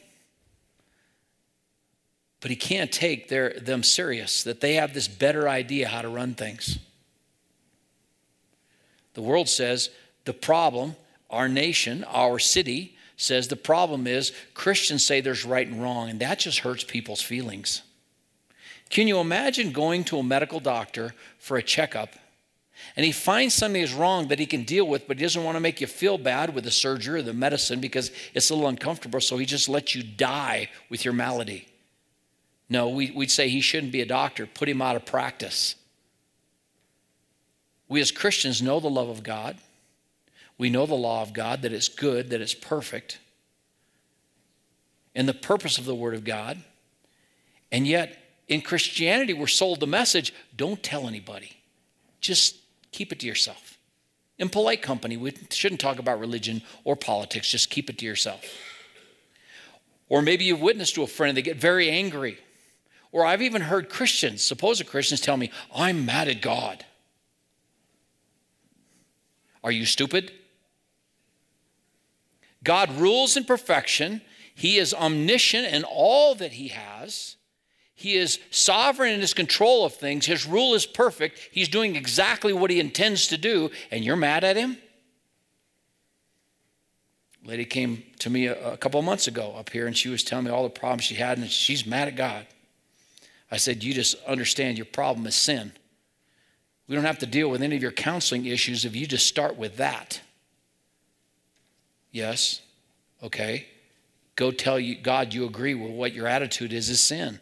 but 2.47 2.51
he 2.53 2.55
can't 2.57 2.93
take 2.93 3.27
their, 3.27 3.55
them 3.59 3.83
serious, 3.83 4.45
that 4.45 4.61
they 4.61 4.75
have 4.75 4.95
this 4.95 5.09
better 5.09 5.49
idea 5.49 5.89
how 5.89 6.01
to 6.01 6.09
run 6.09 6.33
things. 6.33 6.79
The 9.15 9.21
world 9.21 9.49
says 9.49 9.91
the 10.27 10.33
problem, 10.33 10.95
our 11.29 11.49
nation, 11.49 12.05
our 12.05 12.39
city, 12.39 12.97
says 13.17 13.49
the 13.49 13.57
problem 13.57 14.07
is 14.07 14.33
Christians 14.55 15.05
say 15.05 15.21
there's 15.21 15.45
right 15.45 15.67
and 15.67 15.83
wrong, 15.83 16.09
and 16.09 16.21
that 16.21 16.39
just 16.39 16.61
hurts 16.61 16.85
people's 16.85 17.21
feelings. 17.21 17.83
Can 18.91 19.09
you 19.09 19.19
imagine 19.19 19.73
going 19.73 20.05
to 20.05 20.19
a 20.19 20.23
medical 20.23 20.61
doctor 20.61 21.17
for 21.41 21.57
a 21.57 21.65
checkup 21.65 22.11
and 22.95 23.05
he 23.05 23.11
finds 23.11 23.55
something 23.55 23.83
is 23.83 23.93
wrong 23.93 24.29
that 24.29 24.39
he 24.39 24.47
can 24.47 24.63
deal 24.63 24.87
with, 24.87 25.09
but 25.09 25.17
he 25.17 25.25
doesn't 25.25 25.43
want 25.43 25.57
to 25.57 25.61
make 25.61 25.81
you 25.81 25.89
feel 25.89 26.17
bad 26.17 26.55
with 26.55 26.63
the 26.63 26.71
surgery 26.71 27.19
or 27.19 27.23
the 27.25 27.33
medicine 27.33 27.81
because 27.81 28.13
it's 28.35 28.51
a 28.51 28.55
little 28.55 28.69
uncomfortable, 28.69 29.21
so 29.21 29.37
he 29.37 29.47
just 29.47 29.69
lets 29.69 29.97
you 29.97 30.05
die 30.05 30.69
with 30.89 31.05
your 31.05 31.13
malady? 31.13 31.67
No, 32.69 32.89
we, 32.89 33.11
would 33.13 33.31
say 33.31 33.49
he 33.49 33.61
shouldn't 33.61 33.93
be 33.93 34.01
a 34.01 34.07
doctor, 34.07 34.47
put 34.47 34.69
him 34.69 34.83
out 34.83 34.97
of 34.97 35.07
practice. 35.07 35.77
We 37.89 38.01
as 38.01 38.11
Christians 38.11 38.61
know 38.61 38.81
the 38.81 38.91
love 38.91 39.09
of 39.09 39.23
God. 39.23 39.57
We 40.59 40.71
know 40.71 40.87
the 40.87 40.95
law 40.95 41.23
of 41.23 41.33
God, 41.33 41.63
that 41.63 41.73
it's 41.73 41.89
good, 41.89 42.31
that 42.31 42.41
it's 42.41 42.55
perfect, 42.55 43.19
and 45.15 45.29
the 45.29 45.35
purpose 45.35 45.79
of 45.79 45.85
the 45.85 45.95
Word 45.95 46.15
of 46.15 46.25
God. 46.25 46.63
And 47.71 47.87
yet, 47.87 48.17
in 48.49 48.63
Christianity, 48.63 49.35
we're 49.35 49.49
sold 49.49 49.81
the 49.81 49.87
message 49.87 50.33
don't 50.57 50.83
tell 50.83 51.07
anybody, 51.07 51.57
just 52.21 52.57
keep 52.91 53.13
it 53.13 53.21
to 53.21 53.27
yourself. 53.27 53.77
In 54.39 54.49
polite 54.49 54.83
company, 54.83 55.17
we 55.17 55.35
shouldn't 55.51 55.81
talk 55.81 55.99
about 55.99 56.21
religion 56.21 56.63
or 56.85 56.97
politics, 56.97 57.51
just 57.51 57.71
keep 57.71 57.89
it 57.91 57.99
to 57.99 58.07
yourself. 58.07 58.45
Or 60.09 60.23
maybe 60.23 60.45
you've 60.45 60.61
witnessed 60.61 60.95
to 60.95 61.03
a 61.03 61.07
friend 61.07 61.37
they 61.37 61.43
get 61.43 61.57
very 61.57 61.91
angry. 61.91 62.39
Or 63.17 63.25
I've 63.25 63.41
even 63.41 63.63
heard 63.63 63.89
Christians, 63.89 64.43
supposed 64.43 64.87
Christians, 64.87 65.23
tell 65.23 65.39
me, 65.39 65.51
I'm 65.75 66.05
mad 66.05 66.29
at 66.29 66.43
God. 66.43 66.85
Are 69.65 69.73
you 69.73 69.87
stupid? 69.87 70.33
God 72.63 72.91
rules 73.01 73.35
in 73.35 73.45
perfection. 73.45 74.21
He 74.55 74.77
is 74.77 74.93
omniscient 74.93 75.67
in 75.67 75.83
all 75.85 76.35
that 76.35 76.53
he 76.53 76.69
has. 76.69 77.37
He 77.95 78.19
is 78.19 78.39
sovereign 78.51 79.15
in 79.15 79.23
his 79.23 79.33
control 79.33 79.87
of 79.87 79.95
things. 79.95 80.27
His 80.27 80.45
rule 80.45 80.75
is 80.75 80.85
perfect. 80.85 81.41
He's 81.51 81.69
doing 81.69 81.97
exactly 81.97 82.53
what 82.53 82.71
he 82.71 82.79
intends 82.81 83.29
to 83.29 83.39
do, 83.39 83.71
and 83.91 84.05
you're 84.05 84.17
mad 84.17 84.45
at 84.45 84.59
him? 84.59 84.77
Lady 87.43 87.65
came 87.65 88.03
to 88.19 88.29
me 88.29 88.49
a, 88.49 88.73
a 88.73 88.77
couple 88.77 89.01
months 89.01 89.27
ago 89.27 89.55
up 89.57 89.71
here, 89.71 89.87
and 89.87 89.97
she 89.97 90.11
was 90.11 90.23
telling 90.23 90.45
me 90.45 90.51
all 90.51 90.65
the 90.65 90.69
problems 90.69 91.05
she 91.05 91.15
had, 91.15 91.39
and 91.39 91.51
she's 91.51 91.87
mad 91.87 92.09
at 92.09 92.17
God. 92.17 92.47
I 93.51 93.57
said, 93.57 93.85
You 93.85 93.95
just 93.95 94.17
understand 94.25 94.79
your 94.79 94.87
problem 94.87 95.27
is 95.27 95.35
sin. 95.35 95.73
We 96.89 96.95
don't 96.95 97.05
have 97.05 97.19
to 97.19 97.27
deal 97.27 97.49
with 97.49 97.63
any 97.63 97.77
of 97.77 97.83
your 97.83 97.93
counseling 97.93 98.47
issues 98.47 98.85
if 98.85 98.95
you 98.95 99.07
just 99.07 99.27
start 99.27 99.57
with 99.57 99.77
that. 99.77 100.21
Yes, 102.13 102.63
okay. 103.23 103.67
Go 104.37 104.51
tell 104.51 104.79
you, 104.79 104.97
God 104.97 105.35
you 105.35 105.45
agree 105.47 105.75
with 105.75 105.91
what 105.91 106.13
your 106.13 106.27
attitude 106.27 106.73
is 106.73 106.89
is 106.89 107.01
sin. 107.01 107.41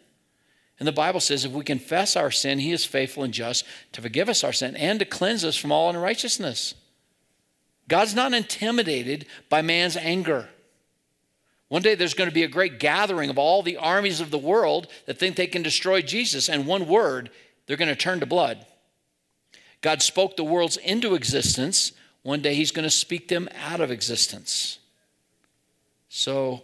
And 0.79 0.87
the 0.87 0.93
Bible 0.93 1.19
says 1.19 1.45
if 1.45 1.51
we 1.51 1.63
confess 1.63 2.15
our 2.15 2.31
sin, 2.31 2.59
he 2.59 2.71
is 2.71 2.83
faithful 2.83 3.23
and 3.23 3.33
just 3.33 3.65
to 3.93 4.01
forgive 4.01 4.27
us 4.29 4.43
our 4.43 4.53
sin 4.53 4.75
and 4.75 4.99
to 4.99 5.05
cleanse 5.05 5.45
us 5.45 5.55
from 5.55 5.71
all 5.71 5.89
unrighteousness. 5.89 6.73
God's 7.87 8.15
not 8.15 8.33
intimidated 8.33 9.25
by 9.49 9.61
man's 9.61 9.95
anger. 9.95 10.49
One 11.67 11.81
day 11.81 11.95
there's 11.95 12.13
going 12.13 12.29
to 12.29 12.33
be 12.33 12.43
a 12.43 12.47
great 12.47 12.79
gathering 12.79 13.29
of 13.29 13.39
all 13.39 13.63
the 13.63 13.77
armies 13.77 14.21
of 14.21 14.31
the 14.31 14.37
world 14.37 14.87
that 15.05 15.17
think 15.17 15.35
they 15.35 15.47
can 15.47 15.63
destroy 15.63 16.01
Jesus, 16.01 16.47
and 16.47 16.67
one 16.67 16.87
word, 16.87 17.31
they're 17.65 17.77
going 17.77 17.89
to 17.89 17.95
turn 17.95 18.19
to 18.19 18.25
blood. 18.25 18.65
God 19.81 20.01
spoke 20.01 20.37
the 20.37 20.43
worlds 20.43 20.77
into 20.77 21.15
existence. 21.15 21.91
One 22.23 22.41
day 22.41 22.53
he's 22.53 22.71
going 22.71 22.83
to 22.83 22.91
speak 22.91 23.27
them 23.27 23.49
out 23.63 23.81
of 23.81 23.91
existence. 23.91 24.79
So, 26.09 26.63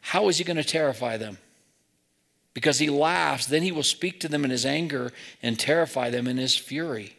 how 0.00 0.28
is 0.28 0.38
he 0.38 0.44
going 0.44 0.56
to 0.56 0.64
terrify 0.64 1.16
them? 1.16 1.38
Because 2.54 2.78
he 2.78 2.90
laughs, 2.90 3.46
then 3.46 3.62
he 3.62 3.72
will 3.72 3.82
speak 3.82 4.20
to 4.20 4.28
them 4.28 4.44
in 4.44 4.50
his 4.50 4.66
anger 4.66 5.12
and 5.42 5.58
terrify 5.58 6.10
them 6.10 6.26
in 6.26 6.36
his 6.36 6.56
fury. 6.56 7.16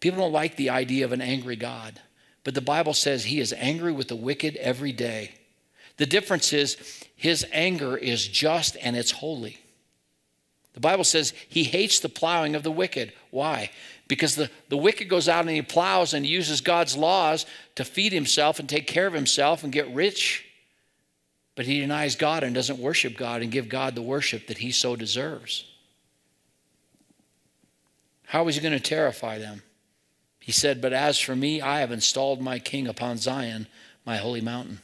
People 0.00 0.20
don't 0.20 0.32
like 0.32 0.56
the 0.56 0.70
idea 0.70 1.04
of 1.04 1.12
an 1.12 1.20
angry 1.20 1.56
God, 1.56 2.00
but 2.44 2.54
the 2.54 2.60
Bible 2.60 2.94
says 2.94 3.24
he 3.24 3.40
is 3.40 3.52
angry 3.52 3.92
with 3.92 4.08
the 4.08 4.16
wicked 4.16 4.56
every 4.56 4.92
day. 4.92 5.32
The 5.96 6.06
difference 6.06 6.52
is 6.52 6.76
his 7.14 7.46
anger 7.52 7.96
is 7.96 8.26
just 8.26 8.76
and 8.80 8.96
it's 8.96 9.10
holy. 9.10 9.58
The 10.74 10.80
Bible 10.80 11.04
says 11.04 11.34
he 11.48 11.64
hates 11.64 12.00
the 12.00 12.08
plowing 12.08 12.54
of 12.54 12.62
the 12.62 12.70
wicked. 12.70 13.12
Why? 13.30 13.70
Because 14.08 14.34
the, 14.34 14.50
the 14.68 14.76
wicked 14.76 15.08
goes 15.08 15.28
out 15.28 15.42
and 15.42 15.50
he 15.50 15.62
plows 15.62 16.14
and 16.14 16.26
uses 16.26 16.60
God's 16.60 16.96
laws 16.96 17.46
to 17.76 17.84
feed 17.84 18.12
himself 18.12 18.58
and 18.58 18.68
take 18.68 18.86
care 18.86 19.06
of 19.06 19.12
himself 19.12 19.64
and 19.64 19.72
get 19.72 19.92
rich. 19.94 20.46
But 21.54 21.66
he 21.66 21.80
denies 21.80 22.16
God 22.16 22.42
and 22.42 22.54
doesn't 22.54 22.78
worship 22.78 23.16
God 23.16 23.42
and 23.42 23.52
give 23.52 23.68
God 23.68 23.94
the 23.94 24.02
worship 24.02 24.46
that 24.46 24.58
he 24.58 24.70
so 24.70 24.96
deserves. 24.96 25.64
How 28.24 28.48
is 28.48 28.54
he 28.54 28.62
going 28.62 28.72
to 28.72 28.80
terrify 28.80 29.38
them? 29.38 29.62
He 30.40 30.52
said, 30.52 30.80
But 30.80 30.94
as 30.94 31.18
for 31.20 31.36
me, 31.36 31.60
I 31.60 31.80
have 31.80 31.92
installed 31.92 32.40
my 32.40 32.58
king 32.58 32.88
upon 32.88 33.18
Zion, 33.18 33.66
my 34.06 34.16
holy 34.16 34.40
mountain. 34.40 34.80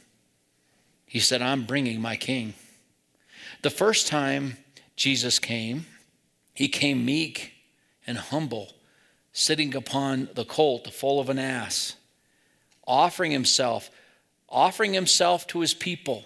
He 1.09 1.19
said, 1.19 1.41
I'm 1.41 1.65
bringing 1.65 1.99
my 1.99 2.15
king. 2.15 2.53
The 3.63 3.71
first 3.71 4.07
time 4.07 4.57
Jesus 4.95 5.39
came, 5.39 5.87
he 6.53 6.67
came 6.67 7.03
meek 7.03 7.53
and 8.05 8.15
humble, 8.15 8.71
sitting 9.33 9.73
upon 9.73 10.29
the 10.35 10.45
colt, 10.45 10.83
the 10.83 10.91
foal 10.91 11.19
of 11.19 11.29
an 11.29 11.39
ass, 11.39 11.95
offering 12.85 13.31
himself, 13.31 13.89
offering 14.47 14.93
himself 14.93 15.47
to 15.47 15.61
his 15.61 15.73
people. 15.73 16.25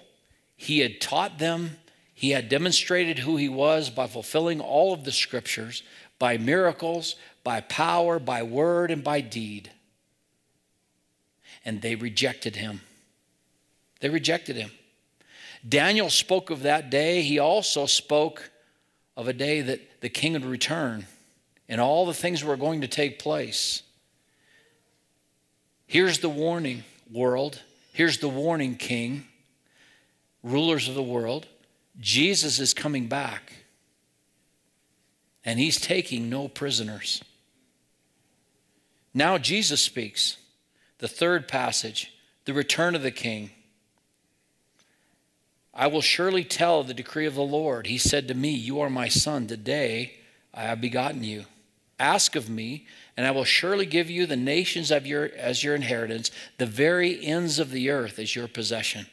He 0.58 0.80
had 0.80 1.00
taught 1.00 1.40
them, 1.40 1.78
he 2.14 2.32
had 2.32 2.50
demonstrated 2.50 3.20
who 3.20 3.38
he 3.38 3.48
was 3.48 3.90
by 3.90 4.08
fulfilling 4.08 4.60
all 4.60 4.94
of 4.94 5.06
the 5.06 5.14
scriptures, 5.14 5.82
by 6.20 6.38
miracles, 6.38 7.16
by 7.46 7.62
power, 7.62 8.20
by 8.20 8.44
word, 8.44 8.92
and 8.92 9.02
by 9.02 9.22
deed. 9.22 9.72
And 11.64 11.82
they 11.82 11.96
rejected 11.96 12.58
him. 12.58 12.82
They 14.04 14.10
rejected 14.10 14.58
him. 14.58 14.70
Daniel 15.68 16.10
spoke 16.10 16.50
of 16.50 16.64
that 16.64 16.90
day. 16.90 17.22
He 17.22 17.40
also 17.40 17.86
spoke 17.86 18.52
of 19.16 19.30
a 19.30 19.34
day 19.34 19.62
that 19.62 20.02
the 20.02 20.10
king 20.10 20.34
would 20.34 20.44
return 20.44 21.08
and 21.70 21.80
all 21.80 22.06
the 22.06 22.14
things 22.14 22.44
were 22.44 22.58
going 22.58 22.82
to 22.82 22.88
take 22.90 23.18
place. 23.18 23.82
Here's 25.88 26.20
the 26.20 26.28
warning, 26.28 26.84
world. 27.10 27.62
Here's 27.94 28.18
the 28.18 28.28
warning, 28.28 28.76
king, 28.76 29.26
rulers 30.44 30.90
of 30.90 30.96
the 30.96 31.02
world. 31.02 31.48
Jesus 31.98 32.60
is 32.60 32.74
coming 32.74 33.08
back, 33.08 33.54
and 35.46 35.58
he's 35.58 35.80
taking 35.80 36.30
no 36.30 36.50
prisoners. 36.50 37.24
Now 39.14 39.38
Jesus 39.38 39.82
speaks. 39.82 40.36
The 40.98 41.08
third 41.08 41.48
passage, 41.48 42.12
the 42.44 42.54
return 42.54 42.96
of 42.96 43.02
the 43.02 43.10
king. 43.10 43.52
I 45.74 45.88
will 45.88 46.02
surely 46.02 46.44
tell 46.44 46.84
the 46.84 46.94
decree 46.94 47.26
of 47.26 47.36
the 47.36 47.42
Lord. 47.42 47.88
He 47.88 47.98
said 47.98 48.28
to 48.28 48.34
me, 48.34 48.52
You 48.52 48.80
are 48.82 48.90
my 48.90 49.08
son. 49.08 49.48
Today 49.48 50.14
I 50.54 50.64
have 50.64 50.80
begotten 50.80 51.24
you. 51.24 51.46
Ask 52.00 52.36
of 52.36 52.50
me, 52.50 52.86
and 53.16 53.26
I 53.26 53.32
will 53.32 53.44
surely 53.44 53.86
give 53.86 54.10
you 54.10 54.26
the 54.26 54.36
nations 54.36 54.92
of 54.92 55.08
your, 55.08 55.32
as 55.36 55.64
your 55.64 55.74
inheritance, 55.74 56.32
the 56.58 56.66
very 56.66 57.24
ends 57.24 57.60
of 57.60 57.72
the 57.72 57.90
earth 57.90 58.20
as 58.20 58.36
your 58.36 58.48
possession. 58.48 59.08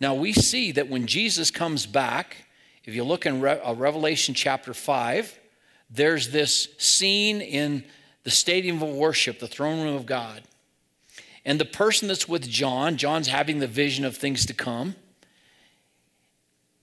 Now 0.00 0.14
we 0.14 0.32
see 0.32 0.72
that 0.72 0.88
when 0.88 1.06
Jesus 1.06 1.50
comes 1.50 1.86
back, 1.86 2.46
if 2.84 2.94
you 2.94 3.04
look 3.04 3.26
in 3.26 3.40
Re- 3.40 3.60
uh, 3.60 3.74
Revelation 3.74 4.34
chapter 4.34 4.72
5, 4.72 5.38
there's 5.90 6.30
this 6.30 6.68
scene 6.78 7.40
in 7.40 7.84
the 8.24 8.30
stadium 8.30 8.82
of 8.82 8.88
worship, 8.88 9.38
the 9.38 9.48
throne 9.48 9.82
room 9.82 9.96
of 9.96 10.06
God. 10.06 10.42
And 11.44 11.60
the 11.60 11.64
person 11.64 12.08
that's 12.08 12.28
with 12.28 12.48
John, 12.48 12.96
John's 12.96 13.28
having 13.28 13.58
the 13.58 13.66
vision 13.66 14.04
of 14.04 14.16
things 14.16 14.44
to 14.46 14.54
come. 14.54 14.96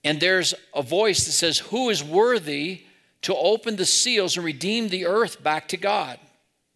And 0.02 0.20
there's 0.20 0.54
a 0.74 0.82
voice 0.82 1.24
that 1.26 1.32
says, 1.32 1.58
Who 1.58 1.90
is 1.90 2.02
worthy 2.02 2.82
to 3.22 3.34
open 3.34 3.76
the 3.76 3.84
seals 3.84 4.36
and 4.36 4.44
redeem 4.44 4.88
the 4.88 5.06
earth 5.06 5.42
back 5.42 5.68
to 5.68 5.76
God? 5.76 6.18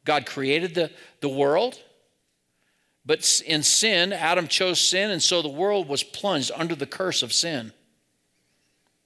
God 0.05 0.27
created 0.27 0.75
the, 0.75 0.90
the 1.21 1.29
world, 1.29 1.79
but 3.05 3.43
in 3.47 3.62
sin, 3.62 4.12
Adam 4.12 4.49
chose 4.49 4.81
sin, 4.81 5.11
and 5.11 5.23
so 5.23 5.43
the 5.43 5.49
world 5.49 5.88
was 5.88 6.03
plunged 6.03 6.51
under 6.55 6.75
the 6.75 6.87
curse 6.87 7.23
of 7.23 7.33
sin. 7.33 7.73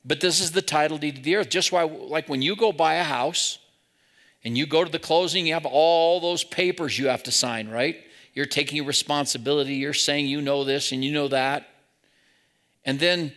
But 0.05 0.21
this 0.21 0.41
is 0.41 0.53
the 0.53 0.63
title 0.63 0.99
deed 0.99 1.19
of 1.19 1.25
the 1.25 1.37
earth. 1.37 1.49
Just 1.49 1.73
why, 1.73 1.83
like 1.83 2.29
when 2.29 2.43
you 2.43 2.57
go 2.57 2.73
buy 2.73 2.95
a 2.95 3.05
house 3.05 3.59
and 4.45 4.57
you 4.57 4.67
go 4.67 4.85
to 4.85 4.91
the 4.91 4.99
closing, 4.99 5.47
you 5.47 5.55
have 5.55 5.67
all 5.67 6.21
those 6.21 6.45
papers 6.45 6.99
you 6.99 7.09
have 7.09 7.23
to 7.25 7.33
sign, 7.33 7.69
right? 7.69 8.04
You're 8.35 8.47
taking 8.47 8.85
responsibility. 8.85 9.75
You're 9.75 9.95
saying 9.95 10.27
you 10.27 10.41
know 10.41 10.65
this 10.65 10.93
and 10.93 11.05
you 11.05 11.13
know 11.13 11.29
that. 11.29 11.69
And 12.85 12.99
then 12.99 13.33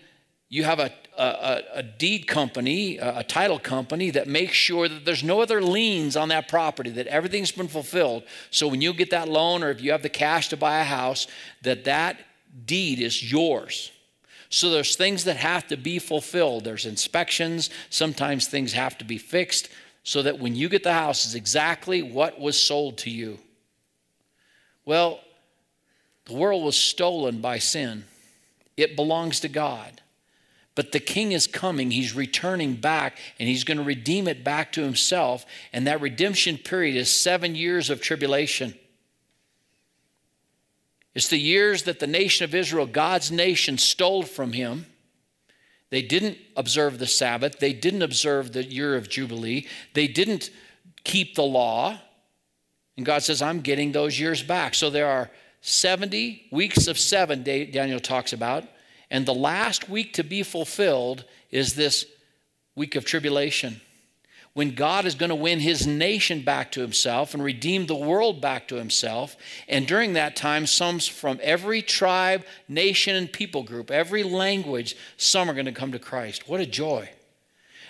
you 0.49 0.63
have 0.63 0.79
a, 0.79 0.91
a, 1.17 1.63
a, 1.75 1.83
deed 1.83 2.25
company, 2.27 2.97
a 2.97 3.23
title 3.23 3.59
company 3.59 4.11
that 4.11 4.27
makes 4.27 4.53
sure 4.53 4.87
that 4.87 5.03
there's 5.03 5.23
no 5.23 5.41
other 5.41 5.61
liens 5.61 6.15
on 6.15 6.29
that 6.29 6.47
property, 6.47 6.89
that 6.91 7.07
everything's 7.07 7.51
been 7.51 7.67
fulfilled. 7.67 8.23
So 8.49 8.67
when 8.67 8.81
you 8.81 8.93
get 8.93 9.09
that 9.11 9.27
loan 9.27 9.61
or 9.61 9.69
if 9.69 9.81
you 9.81 9.91
have 9.91 10.03
the 10.03 10.09
cash 10.09 10.49
to 10.49 10.57
buy 10.57 10.79
a 10.79 10.85
house, 10.85 11.27
that 11.63 11.83
that 11.85 12.17
deed 12.65 12.99
is 12.99 13.29
yours. 13.29 13.91
So 14.49 14.69
there's 14.69 14.95
things 14.95 15.25
that 15.25 15.35
have 15.35 15.67
to 15.67 15.77
be 15.77 15.99
fulfilled. 15.99 16.63
There's 16.63 16.85
inspections. 16.85 17.69
Sometimes 17.89 18.47
things 18.47 18.71
have 18.73 18.97
to 18.99 19.05
be 19.05 19.17
fixed 19.17 19.69
so 20.03 20.21
that 20.21 20.39
when 20.39 20.55
you 20.55 20.69
get 20.69 20.83
the 20.83 20.93
house, 20.93 21.25
is 21.25 21.35
exactly 21.35 22.01
what 22.01 22.39
was 22.39 22.57
sold 22.57 22.97
to 22.99 23.09
you. 23.09 23.39
Well, 24.87 25.19
the 26.27 26.33
world 26.33 26.63
was 26.63 26.77
stolen 26.77 27.41
by 27.41 27.59
sin, 27.59 28.05
it 28.77 28.95
belongs 28.95 29.41
to 29.41 29.49
God. 29.49 30.01
But 30.75 30.91
the 30.91 30.99
king 30.99 31.31
is 31.31 31.47
coming. 31.47 31.89
He's 31.89 32.15
returning 32.15 32.75
back 32.75 33.17
and 33.39 33.49
he's 33.49 33.63
going 33.63 33.79
to 33.79 33.83
redeem 33.83 34.27
it 34.27 34.43
back 34.43 34.71
to 34.73 34.83
himself. 34.83 35.43
And 35.73 35.87
that 35.87 36.01
redemption 36.01 36.59
period 36.59 36.95
is 36.95 37.09
seven 37.09 37.55
years 37.55 37.89
of 37.89 37.99
tribulation. 37.99 38.75
It's 41.15 41.29
the 41.29 41.39
years 41.39 41.81
that 41.83 41.99
the 41.99 42.05
nation 42.05 42.43
of 42.43 42.53
Israel, 42.53 42.85
God's 42.85 43.31
nation, 43.31 43.79
stole 43.79 44.21
from 44.21 44.53
him. 44.53 44.85
They 45.89 46.03
didn't 46.03 46.37
observe 46.55 46.99
the 46.99 47.07
Sabbath. 47.07 47.57
They 47.57 47.73
didn't 47.73 48.03
observe 48.03 48.53
the 48.53 48.63
year 48.63 48.95
of 48.95 49.09
Jubilee. 49.09 49.65
They 49.95 50.07
didn't 50.07 50.51
keep 51.03 51.33
the 51.33 51.41
law. 51.41 51.99
And 52.97 53.05
God 53.05 53.23
says, 53.23 53.41
I'm 53.41 53.61
getting 53.61 53.91
those 53.91 54.19
years 54.19 54.43
back. 54.43 54.73
So 54.73 54.89
there 54.89 55.07
are 55.07 55.29
70 55.61 56.47
weeks 56.51 56.87
of 56.87 56.99
seven, 56.99 57.43
Daniel 57.43 57.99
talks 57.99 58.33
about. 58.33 58.63
And 59.09 59.25
the 59.25 59.33
last 59.33 59.87
week 59.87 60.13
to 60.13 60.23
be 60.23 60.43
fulfilled 60.43 61.23
is 61.51 61.75
this 61.75 62.05
week 62.75 62.95
of 62.95 63.05
tribulation. 63.05 63.79
When 64.53 64.73
God 64.73 65.05
is 65.05 65.13
going 65.13 65.29
to 65.29 65.35
win 65.35 65.59
his 65.59 65.85
nation 65.85 66.41
back 66.41 66.71
to 66.71 66.81
himself 66.81 67.35
and 67.35 67.43
redeem 67.43 67.85
the 67.85 67.95
world 67.95 68.41
back 68.41 68.67
to 68.69 68.75
himself. 68.75 69.37
And 69.69 69.85
during 69.85 70.13
that 70.13 70.35
time, 70.35 70.65
some 70.65 70.97
from 70.97 71.39
every 71.43 71.83
tribe, 71.83 72.43
nation, 72.67 73.15
and 73.15 73.31
people 73.31 73.61
group, 73.61 73.91
every 73.91 74.23
language, 74.23 74.95
some 75.15 75.47
are 75.47 75.53
going 75.53 75.67
to 75.67 75.71
come 75.71 75.91
to 75.91 75.99
Christ. 75.99 76.49
What 76.49 76.59
a 76.59 76.65
joy. 76.65 77.09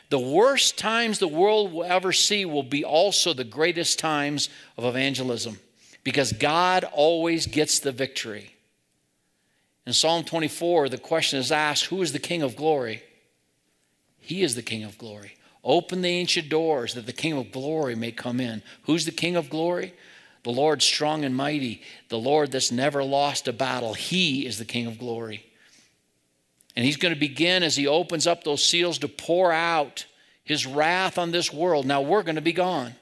The 0.10 0.20
worst 0.20 0.78
times 0.78 1.20
the 1.20 1.28
world 1.28 1.74
will 1.74 1.84
ever 1.84 2.14
see 2.14 2.46
will 2.46 2.64
be 2.64 2.84
also 2.86 3.34
the 3.34 3.44
greatest 3.44 4.00
times 4.00 4.50
of 4.78 4.86
evangelism 4.86 5.60
because 6.04 6.32
God 6.32 6.86
always 6.94 7.46
gets 7.46 7.80
the 7.80 7.92
victory. 7.92 8.56
In 9.86 9.94
Psalm 9.94 10.24
24, 10.24 10.90
the 10.90 10.98
question 10.98 11.40
is 11.40 11.52
asked 11.52 11.86
Who 11.86 12.02
is 12.02 12.14
the 12.14 12.20
King 12.20 12.42
of 12.42 12.56
glory? 12.56 13.04
He 14.20 14.44
is 14.44 14.56
the 14.56 14.62
King 14.62 14.84
of 14.84 14.98
glory. 14.98 15.36
Open 15.64 16.02
the 16.02 16.10
ancient 16.10 16.48
doors 16.48 16.94
that 16.94 17.06
the 17.06 17.14
King 17.14 17.38
of 17.38 17.52
glory 17.52 17.96
may 17.96 18.12
come 18.12 18.40
in. 18.40 18.62
Who's 18.84 19.06
the 19.06 19.12
King 19.12 19.36
of 19.36 19.50
glory? 19.50 19.94
The 20.44 20.52
Lord 20.52 20.82
strong 20.82 21.26
and 21.26 21.36
mighty, 21.36 21.82
the 22.08 22.18
Lord 22.18 22.54
that's 22.54 22.72
never 22.72 23.04
lost 23.04 23.50
a 23.50 23.54
battle. 23.54 23.94
He 23.94 24.46
is 24.46 24.58
the 24.58 24.66
King 24.66 24.88
of 24.88 24.98
glory. 24.98 25.46
And 26.78 26.86
he's 26.86 26.98
going 26.98 27.14
to 27.14 27.20
begin 27.20 27.64
as 27.64 27.76
he 27.76 27.88
opens 27.88 28.28
up 28.28 28.44
those 28.44 28.64
seals 28.64 29.00
to 29.00 29.08
pour 29.08 29.52
out 29.52 30.06
his 30.44 30.68
wrath 30.68 31.18
on 31.18 31.32
this 31.32 31.52
world. 31.52 31.88
Now 31.88 32.02
we're 32.02 32.22
going 32.22 32.36
to 32.36 32.42
be 32.42 32.54
gone. 32.54 32.94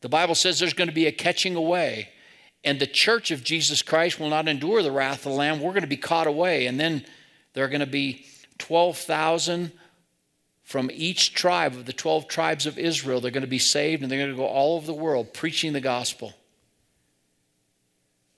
The 0.00 0.08
Bible 0.08 0.36
says 0.36 0.60
there's 0.60 0.74
going 0.74 0.88
to 0.88 0.94
be 0.94 1.06
a 1.06 1.12
catching 1.12 1.56
away. 1.56 2.10
and 2.62 2.78
the 2.78 2.86
church 2.86 3.32
of 3.32 3.42
Jesus 3.42 3.82
Christ 3.82 4.20
will 4.20 4.28
not 4.28 4.46
endure 4.46 4.80
the 4.80 4.92
wrath 4.92 5.26
of 5.26 5.32
the 5.32 5.38
Lamb. 5.38 5.60
We're 5.60 5.72
going 5.72 5.82
to 5.82 5.88
be 5.88 5.96
caught 5.96 6.28
away. 6.28 6.66
And 6.66 6.78
then 6.78 7.04
there 7.52 7.64
are 7.64 7.68
going 7.68 7.80
to 7.80 7.86
be 7.86 8.26
12,000 8.58 9.72
from 10.62 10.88
each 10.92 11.34
tribe 11.34 11.72
of 11.72 11.86
the 11.86 11.92
12 11.92 12.28
tribes 12.28 12.64
of 12.64 12.78
Israel. 12.78 13.20
They're 13.20 13.32
going 13.32 13.40
to 13.40 13.48
be 13.48 13.58
saved 13.58 14.02
and 14.02 14.12
they're 14.12 14.20
going 14.20 14.30
to 14.30 14.36
go 14.36 14.46
all 14.46 14.76
over 14.76 14.86
the 14.86 14.94
world 14.94 15.34
preaching 15.34 15.72
the 15.72 15.80
gospel. 15.80 16.34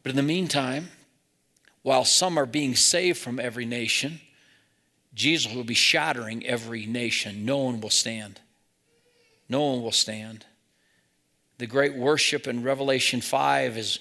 But 0.03 0.11
in 0.11 0.17
the 0.17 0.23
meantime, 0.23 0.89
while 1.83 2.07
some 2.07 2.39
are 2.39 2.47
being 2.47 2.75
saved 2.75 3.19
from 3.19 3.39
every 3.39 3.67
nation, 3.67 4.21
Jesus 5.15 5.53
will 5.53 5.65
be 5.65 5.75
shattering 5.75 6.47
every 6.47 6.87
nation. 6.87 7.45
No 7.45 7.59
one 7.59 7.81
will 7.81 7.91
stand. 7.91 8.41
No 9.49 9.67
one 9.67 9.83
will 9.83 9.93
stand. 9.93 10.47
The 11.59 11.67
great 11.67 11.95
worship 11.95 12.49
in 12.49 12.63
Revelation 12.63 13.21
5 13.21 13.77
is 13.77 13.99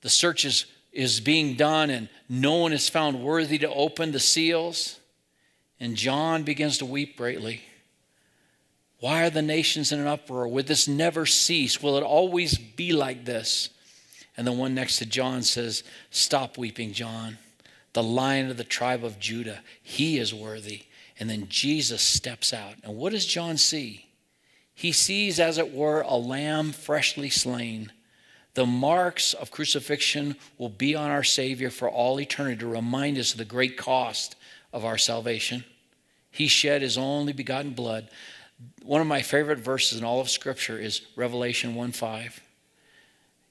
the 0.00 0.08
search 0.08 0.44
is, 0.44 0.66
is 0.92 1.20
being 1.20 1.54
done 1.54 1.90
and 1.90 2.08
no 2.28 2.56
one 2.56 2.72
is 2.72 2.88
found 2.88 3.22
worthy 3.22 3.58
to 3.58 3.68
open 3.70 4.12
the 4.12 4.20
seals. 4.20 4.98
And 5.80 5.96
John 5.96 6.42
begins 6.42 6.78
to 6.78 6.86
weep 6.86 7.16
greatly. 7.16 7.62
Why 9.00 9.24
are 9.24 9.30
the 9.30 9.42
nations 9.42 9.92
in 9.92 10.00
an 10.00 10.06
uproar? 10.06 10.48
Would 10.48 10.66
this 10.66 10.88
never 10.88 11.24
cease? 11.24 11.82
Will 11.82 11.96
it 11.98 12.02
always 12.02 12.58
be 12.58 12.92
like 12.92 13.24
this? 13.24 13.70
And 14.36 14.46
the 14.46 14.52
one 14.52 14.74
next 14.74 14.98
to 14.98 15.06
John 15.06 15.42
says, 15.42 15.84
Stop 16.10 16.58
weeping, 16.58 16.92
John. 16.92 17.38
The 17.98 18.04
lion 18.04 18.48
of 18.48 18.56
the 18.56 18.62
tribe 18.62 19.02
of 19.02 19.18
Judah, 19.18 19.58
he 19.82 20.18
is 20.18 20.32
worthy. 20.32 20.84
And 21.18 21.28
then 21.28 21.48
Jesus 21.48 22.00
steps 22.00 22.54
out. 22.54 22.74
And 22.84 22.96
what 22.96 23.10
does 23.10 23.26
John 23.26 23.56
see? 23.56 24.06
He 24.72 24.92
sees, 24.92 25.40
as 25.40 25.58
it 25.58 25.74
were, 25.74 26.02
a 26.02 26.14
lamb 26.14 26.70
freshly 26.70 27.28
slain. 27.28 27.90
The 28.54 28.66
marks 28.66 29.34
of 29.34 29.50
crucifixion 29.50 30.36
will 30.58 30.68
be 30.68 30.94
on 30.94 31.10
our 31.10 31.24
Savior 31.24 31.70
for 31.70 31.90
all 31.90 32.20
eternity 32.20 32.60
to 32.60 32.68
remind 32.68 33.18
us 33.18 33.32
of 33.32 33.38
the 33.38 33.44
great 33.44 33.76
cost 33.76 34.36
of 34.72 34.84
our 34.84 34.96
salvation. 34.96 35.64
He 36.30 36.46
shed 36.46 36.82
his 36.82 36.96
only 36.96 37.32
begotten 37.32 37.72
blood. 37.72 38.10
One 38.84 39.00
of 39.00 39.08
my 39.08 39.22
favorite 39.22 39.58
verses 39.58 39.98
in 39.98 40.04
all 40.04 40.20
of 40.20 40.30
Scripture 40.30 40.78
is 40.78 41.02
Revelation 41.16 41.74
1 41.74 41.90
5. 41.90 42.40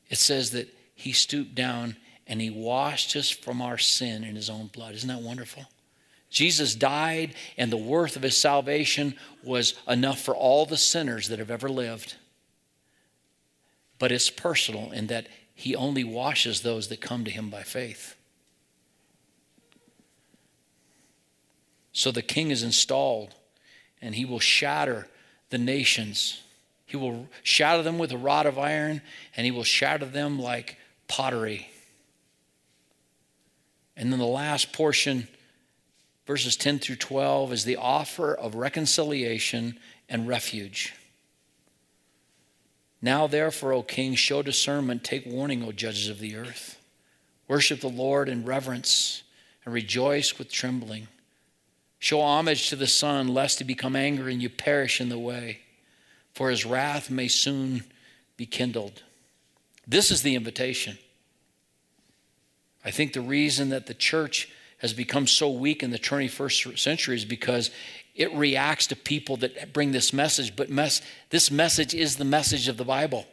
It 0.09 0.17
says 0.17 0.51
that 0.51 0.73
he 0.95 1.11
stooped 1.11 1.53
down 1.53 1.97
and 2.27 2.41
he 2.41 2.49
washed 2.49 3.15
us 3.15 3.29
from 3.29 3.61
our 3.61 3.77
sin 3.77 4.23
in 4.23 4.35
his 4.35 4.49
own 4.49 4.67
blood. 4.67 4.95
Isn't 4.95 5.09
that 5.09 5.21
wonderful? 5.21 5.65
Jesus 6.29 6.75
died, 6.75 7.33
and 7.57 7.71
the 7.71 7.77
worth 7.77 8.15
of 8.15 8.21
his 8.21 8.35
salvation 8.37 9.15
was 9.43 9.75
enough 9.87 10.19
for 10.19 10.35
all 10.35 10.65
the 10.65 10.77
sinners 10.77 11.29
that 11.29 11.39
have 11.39 11.51
ever 11.51 11.69
lived. 11.69 12.15
But 13.97 14.11
it's 14.11 14.29
personal 14.29 14.91
in 14.91 15.07
that 15.07 15.27
he 15.55 15.75
only 15.75 16.03
washes 16.03 16.61
those 16.61 16.89
that 16.89 17.01
come 17.01 17.23
to 17.23 17.31
him 17.31 17.49
by 17.49 17.63
faith. 17.63 18.15
So 21.93 22.11
the 22.11 22.21
king 22.21 22.51
is 22.51 22.61
installed, 22.61 23.33
and 24.01 24.13
he 24.13 24.25
will 24.25 24.39
shatter 24.39 25.07
the 25.49 25.57
nations. 25.57 26.41
He 26.85 26.97
will 26.97 27.27
shatter 27.41 27.81
them 27.81 27.97
with 27.97 28.11
a 28.11 28.17
rod 28.17 28.45
of 28.45 28.59
iron, 28.59 29.01
and 29.35 29.45
he 29.45 29.51
will 29.51 29.63
shatter 29.63 30.05
them 30.05 30.39
like 30.39 30.77
pottery. 31.07 31.69
And 33.97 34.11
then 34.11 34.19
the 34.19 34.25
last 34.25 34.71
portion 34.71 35.27
verses 36.27 36.55
10 36.55 36.79
through 36.79 36.97
12 36.97 37.51
is 37.51 37.63
the 37.63 37.77
offer 37.77 38.33
of 38.33 38.53
reconciliation 38.55 39.79
and 40.07 40.27
refuge. 40.27 40.93
Now, 43.01 43.27
therefore, 43.27 43.73
O 43.73 43.83
king, 43.83 44.15
show 44.15 44.41
discernment, 44.41 45.03
take 45.03 45.25
warning, 45.25 45.63
O 45.63 45.71
judges 45.71 46.09
of 46.09 46.19
the 46.19 46.35
earth. 46.35 46.79
Worship 47.47 47.79
the 47.79 47.87
Lord 47.87 48.27
in 48.27 48.45
reverence 48.45 49.23
and 49.63 49.73
rejoice 49.73 50.37
with 50.37 50.51
trembling. 50.51 51.07
Show 51.99 52.21
homage 52.21 52.69
to 52.69 52.75
the 52.75 52.87
Son, 52.87 53.29
lest 53.29 53.59
he 53.59 53.65
become 53.65 53.95
angry 53.95 54.33
and 54.33 54.41
you 54.41 54.49
perish 54.49 54.99
in 54.99 55.09
the 55.09 55.17
way, 55.17 55.61
for 56.33 56.49
his 56.49 56.65
wrath 56.65 57.09
may 57.09 57.27
soon 57.27 57.83
be 58.35 58.45
kindled. 58.45 59.01
This 59.87 60.11
is 60.11 60.21
the 60.21 60.35
invitation. 60.35 60.97
I 62.87 62.91
think 62.91 63.11
the 63.11 63.19
reason 63.19 63.69
that 63.69 63.85
the 63.85 63.93
church 63.93 64.49
has 64.77 64.93
become 64.93 65.27
so 65.27 65.49
weak 65.49 65.83
in 65.83 65.91
the 65.91 65.99
21st 65.99 66.79
century 66.79 67.17
is 67.17 67.25
because 67.25 67.69
it 68.15 68.33
reacts 68.33 68.87
to 68.87 68.95
people 68.95 69.35
that 69.37 69.73
bring 69.73 69.91
this 69.91 70.13
message, 70.13 70.55
but 70.55 70.69
mes- 70.69 71.01
this 71.29 71.51
message 71.51 71.93
is 71.93 72.15
the 72.15 72.23
message 72.23 72.69
of 72.69 72.77
the 72.77 72.85
Bible. 72.85 73.25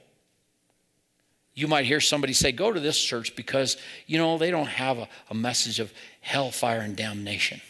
You 1.54 1.68
might 1.68 1.84
hear 1.84 2.00
somebody 2.00 2.32
say, 2.32 2.50
Go 2.50 2.72
to 2.72 2.80
this 2.80 3.00
church 3.00 3.36
because, 3.36 3.76
you 4.08 4.18
know, 4.18 4.38
they 4.38 4.50
don't 4.50 4.66
have 4.66 4.98
a, 4.98 5.08
a 5.30 5.34
message 5.34 5.78
of 5.78 5.92
hellfire 6.20 6.80
and 6.80 6.96
damnation. 6.96 7.60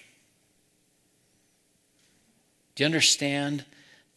Do 2.77 2.83
you 2.83 2.87
understand? 2.87 3.67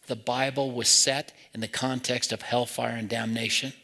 The 0.06 0.16
Bible 0.16 0.70
was 0.70 0.88
set 0.88 1.34
in 1.52 1.60
the 1.60 1.68
context 1.68 2.32
of 2.32 2.40
hellfire 2.40 2.96
and 2.96 3.10
damnation. 3.10 3.74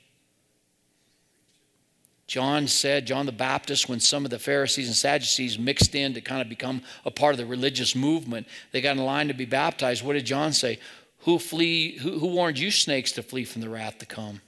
John 2.35 2.67
said, 2.67 3.07
John 3.07 3.27
the 3.27 3.31
Baptist, 3.31 3.89
when 3.89 4.01
some 4.01 4.25
of 4.25 4.31
the 4.33 4.41
Pharisees 4.41 4.89
and 4.89 4.97
Sadducees 4.97 5.57
mixed 5.57 5.95
in 5.95 6.15
to 6.15 6.21
kind 6.21 6.43
of 6.43 6.49
become 6.49 6.83
a 7.05 7.11
part 7.13 7.33
of 7.33 7.39
the 7.39 7.47
religious 7.47 7.95
movement, 7.95 8.49
they 8.73 8.81
got 8.81 8.97
in 8.97 9.05
line 9.05 9.29
to 9.29 9.35
be 9.35 9.45
baptized. 9.45 10.05
What 10.05 10.15
did 10.15 10.27
John 10.27 10.53
say? 10.53 10.81
Who 11.21 11.39
flee, 11.39 11.97
who, 11.97 12.19
who 12.19 12.27
warned 12.27 12.59
you 12.59 12.73
snakes 12.73 13.13
to 13.13 13.23
flee 13.23 13.45
from 13.45 13.61
the 13.61 13.69
wrath 13.69 13.99
to 13.99 14.07
come? 14.07 14.41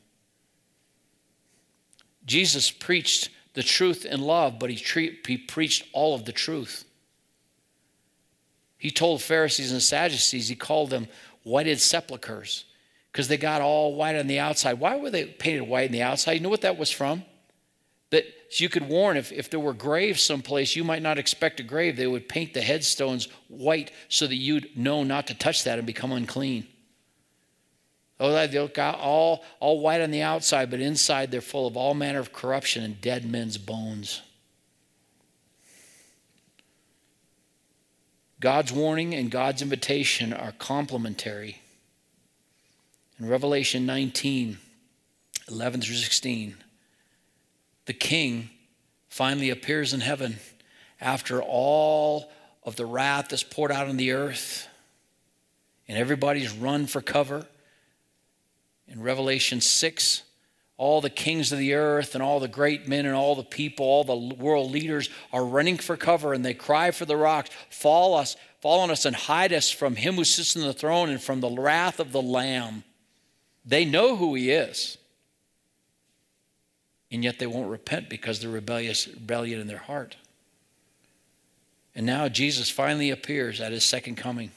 Jesus 2.24 2.72
preached 2.72 3.28
the 3.54 3.62
truth 3.62 4.04
in 4.04 4.20
love, 4.20 4.58
but 4.58 4.68
he, 4.70 5.18
he 5.24 5.38
preached 5.38 5.86
all 5.92 6.16
of 6.16 6.24
the 6.24 6.32
truth. 6.32 6.84
He 8.78 8.90
told 8.90 9.22
Pharisees 9.22 9.70
and 9.70 9.80
Sadducees, 9.80 10.48
he 10.48 10.56
called 10.56 10.90
them 10.90 11.06
whited 11.44 11.80
sepulchres 11.80 12.64
because 13.12 13.28
they 13.28 13.36
got 13.36 13.62
all 13.62 13.94
white 13.94 14.16
on 14.16 14.26
the 14.26 14.40
outside. 14.40 14.80
Why 14.80 14.96
were 14.96 15.10
they 15.10 15.26
painted 15.26 15.68
white 15.68 15.86
on 15.86 15.92
the 15.92 16.02
outside? 16.02 16.32
You 16.32 16.40
know 16.40 16.48
what 16.48 16.62
that 16.62 16.78
was 16.78 16.90
from? 16.90 17.22
That 18.10 18.24
you 18.60 18.68
could 18.68 18.88
warn 18.88 19.16
if, 19.16 19.32
if 19.32 19.50
there 19.50 19.60
were 19.60 19.72
graves 19.72 20.22
someplace, 20.22 20.76
you 20.76 20.84
might 20.84 21.02
not 21.02 21.18
expect 21.18 21.60
a 21.60 21.62
grave. 21.62 21.96
They 21.96 22.06
would 22.06 22.28
paint 22.28 22.54
the 22.54 22.60
headstones 22.60 23.28
white 23.48 23.90
so 24.08 24.26
that 24.26 24.36
you'd 24.36 24.76
know 24.76 25.02
not 25.02 25.26
to 25.26 25.34
touch 25.34 25.64
that 25.64 25.78
and 25.78 25.86
become 25.86 26.12
unclean. 26.12 26.66
Oh, 28.18 28.32
they 28.32 28.58
look 28.58 28.78
all, 28.78 29.44
all 29.60 29.80
white 29.80 30.00
on 30.00 30.10
the 30.10 30.22
outside, 30.22 30.70
but 30.70 30.80
inside 30.80 31.30
they're 31.30 31.40
full 31.40 31.66
of 31.66 31.76
all 31.76 31.94
manner 31.94 32.18
of 32.18 32.32
corruption 32.32 32.82
and 32.82 33.00
dead 33.00 33.30
men's 33.30 33.58
bones. 33.58 34.22
God's 38.40 38.72
warning 38.72 39.14
and 39.14 39.30
God's 39.30 39.62
invitation 39.62 40.32
are 40.32 40.52
complementary. 40.52 41.60
In 43.18 43.28
Revelation 43.28 43.86
19, 43.86 44.58
11 45.48 45.80
through 45.80 45.94
16, 45.94 46.56
the 47.86 47.94
king 47.94 48.50
finally 49.08 49.50
appears 49.50 49.94
in 49.94 50.00
heaven 50.00 50.36
after 51.00 51.40
all 51.42 52.30
of 52.62 52.76
the 52.76 52.86
wrath 52.86 53.28
that's 53.28 53.42
poured 53.42 53.72
out 53.72 53.88
on 53.88 53.96
the 53.96 54.12
earth 54.12 54.68
and 55.88 55.96
everybody's 55.96 56.52
run 56.52 56.86
for 56.86 57.00
cover. 57.00 57.46
In 58.88 59.02
Revelation 59.02 59.60
6, 59.60 60.22
all 60.76 61.00
the 61.00 61.10
kings 61.10 61.52
of 61.52 61.58
the 61.58 61.74
earth 61.74 62.14
and 62.14 62.22
all 62.22 62.40
the 62.40 62.48
great 62.48 62.88
men 62.88 63.06
and 63.06 63.14
all 63.14 63.34
the 63.34 63.42
people, 63.42 63.86
all 63.86 64.04
the 64.04 64.34
world 64.34 64.70
leaders 64.70 65.08
are 65.32 65.44
running 65.44 65.78
for 65.78 65.96
cover 65.96 66.34
and 66.34 66.44
they 66.44 66.54
cry 66.54 66.90
for 66.90 67.04
the 67.04 67.16
rocks, 67.16 67.50
fall 67.70 68.14
us, 68.14 68.36
fall 68.60 68.80
on 68.80 68.90
us 68.90 69.04
and 69.04 69.14
hide 69.14 69.52
us 69.52 69.70
from 69.70 69.96
him 69.96 70.16
who 70.16 70.24
sits 70.24 70.56
on 70.56 70.62
the 70.62 70.72
throne 70.72 71.08
and 71.08 71.22
from 71.22 71.40
the 71.40 71.50
wrath 71.50 72.00
of 72.00 72.12
the 72.12 72.22
Lamb. 72.22 72.84
They 73.64 73.84
know 73.84 74.16
who 74.16 74.34
he 74.34 74.50
is 74.50 74.98
and 77.10 77.22
yet 77.22 77.38
they 77.38 77.46
won't 77.46 77.70
repent 77.70 78.08
because 78.08 78.40
they're 78.40 78.50
rebellious, 78.50 79.06
rebellion 79.06 79.60
in 79.60 79.66
their 79.66 79.78
heart. 79.78 80.16
And 81.94 82.04
now 82.04 82.28
Jesus 82.28 82.68
finally 82.68 83.10
appears 83.10 83.60
at 83.60 83.72
his 83.72 83.84
second 83.84 84.16
coming. 84.16 84.50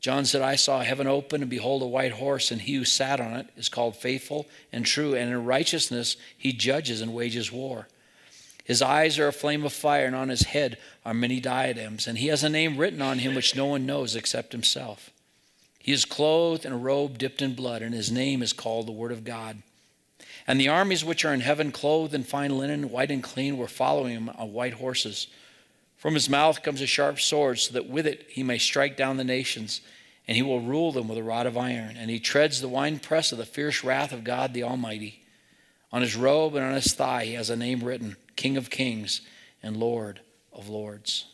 John 0.00 0.26
said, 0.26 0.42
I 0.42 0.56
saw 0.56 0.82
heaven 0.82 1.06
open, 1.06 1.40
and 1.40 1.50
behold, 1.50 1.80
a 1.80 1.86
white 1.86 2.12
horse, 2.12 2.50
and 2.50 2.60
he 2.60 2.74
who 2.74 2.84
sat 2.84 3.20
on 3.20 3.34
it 3.34 3.48
is 3.56 3.68
called 3.68 3.96
faithful 3.96 4.46
and 4.70 4.84
true, 4.84 5.14
and 5.14 5.30
in 5.30 5.44
righteousness 5.46 6.16
he 6.36 6.52
judges 6.52 7.00
and 7.00 7.14
wages 7.14 7.50
war. 7.50 7.88
His 8.64 8.82
eyes 8.82 9.18
are 9.18 9.28
a 9.28 9.32
flame 9.32 9.64
of 9.64 9.72
fire, 9.72 10.06
and 10.06 10.16
on 10.16 10.28
his 10.28 10.42
head 10.42 10.78
are 11.04 11.14
many 11.14 11.40
diadems, 11.40 12.06
and 12.06 12.18
he 12.18 12.28
has 12.28 12.42
a 12.42 12.48
name 12.48 12.76
written 12.76 13.00
on 13.00 13.20
him 13.20 13.34
which 13.34 13.56
no 13.56 13.66
one 13.66 13.86
knows 13.86 14.16
except 14.16 14.52
himself. 14.52 15.10
He 15.78 15.92
is 15.92 16.06
clothed 16.06 16.64
in 16.64 16.72
a 16.72 16.78
robe 16.78 17.16
dipped 17.16 17.42
in 17.42 17.54
blood, 17.54 17.80
and 17.80 17.94
his 17.94 18.10
name 18.10 18.42
is 18.42 18.52
called 18.54 18.86
the 18.86 18.92
Word 18.92 19.12
of 19.12 19.24
God. 19.24 19.62
And 20.46 20.60
the 20.60 20.68
armies 20.68 21.04
which 21.04 21.24
are 21.24 21.32
in 21.32 21.40
heaven, 21.40 21.72
clothed 21.72 22.14
in 22.14 22.22
fine 22.22 22.56
linen, 22.58 22.90
white 22.90 23.10
and 23.10 23.22
clean, 23.22 23.56
were 23.56 23.68
following 23.68 24.12
him 24.12 24.28
on 24.28 24.52
white 24.52 24.74
horses. 24.74 25.26
From 25.96 26.14
his 26.14 26.28
mouth 26.28 26.62
comes 26.62 26.82
a 26.82 26.86
sharp 26.86 27.18
sword, 27.18 27.58
so 27.58 27.72
that 27.72 27.88
with 27.88 28.06
it 28.06 28.26
he 28.28 28.42
may 28.42 28.58
strike 28.58 28.96
down 28.96 29.16
the 29.16 29.24
nations, 29.24 29.80
and 30.28 30.36
he 30.36 30.42
will 30.42 30.60
rule 30.60 30.92
them 30.92 31.08
with 31.08 31.16
a 31.16 31.22
rod 31.22 31.46
of 31.46 31.56
iron. 31.56 31.96
And 31.96 32.10
he 32.10 32.20
treads 32.20 32.60
the 32.60 32.68
winepress 32.68 33.32
of 33.32 33.38
the 33.38 33.46
fierce 33.46 33.82
wrath 33.82 34.12
of 34.12 34.24
God 34.24 34.52
the 34.52 34.64
Almighty. 34.64 35.22
On 35.92 36.02
his 36.02 36.16
robe 36.16 36.56
and 36.56 36.64
on 36.64 36.74
his 36.74 36.92
thigh, 36.92 37.24
he 37.24 37.34
has 37.34 37.48
a 37.48 37.56
name 37.56 37.82
written 37.82 38.16
King 38.36 38.56
of 38.56 38.68
Kings 38.68 39.22
and 39.62 39.76
Lord 39.76 40.20
of 40.52 40.68
Lords. 40.68 41.26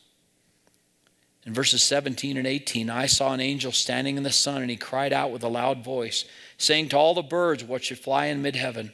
In 1.46 1.55
verses 1.55 1.83
17 1.83 2.37
and 2.37 2.46
18, 2.46 2.90
I 2.90 3.07
saw 3.07 3.33
an 3.33 3.40
angel 3.40 3.73
standing 3.73 4.16
in 4.16 4.23
the 4.23 4.31
sun, 4.31 4.61
and 4.61 4.70
he 4.70 4.77
cried 4.77 5.12
out 5.12 5.33
with 5.33 5.42
a 5.42 5.49
loud 5.49 5.83
voice, 5.83 6.25
saying 6.59 6.90
to 6.90 6.96
all 6.96 7.14
the 7.14 7.23
birds 7.23 7.64
what 7.64 7.83
should 7.83 7.99
fly 7.99 8.27
in 8.27 8.42
mid 8.42 8.55
heaven, 8.55 8.92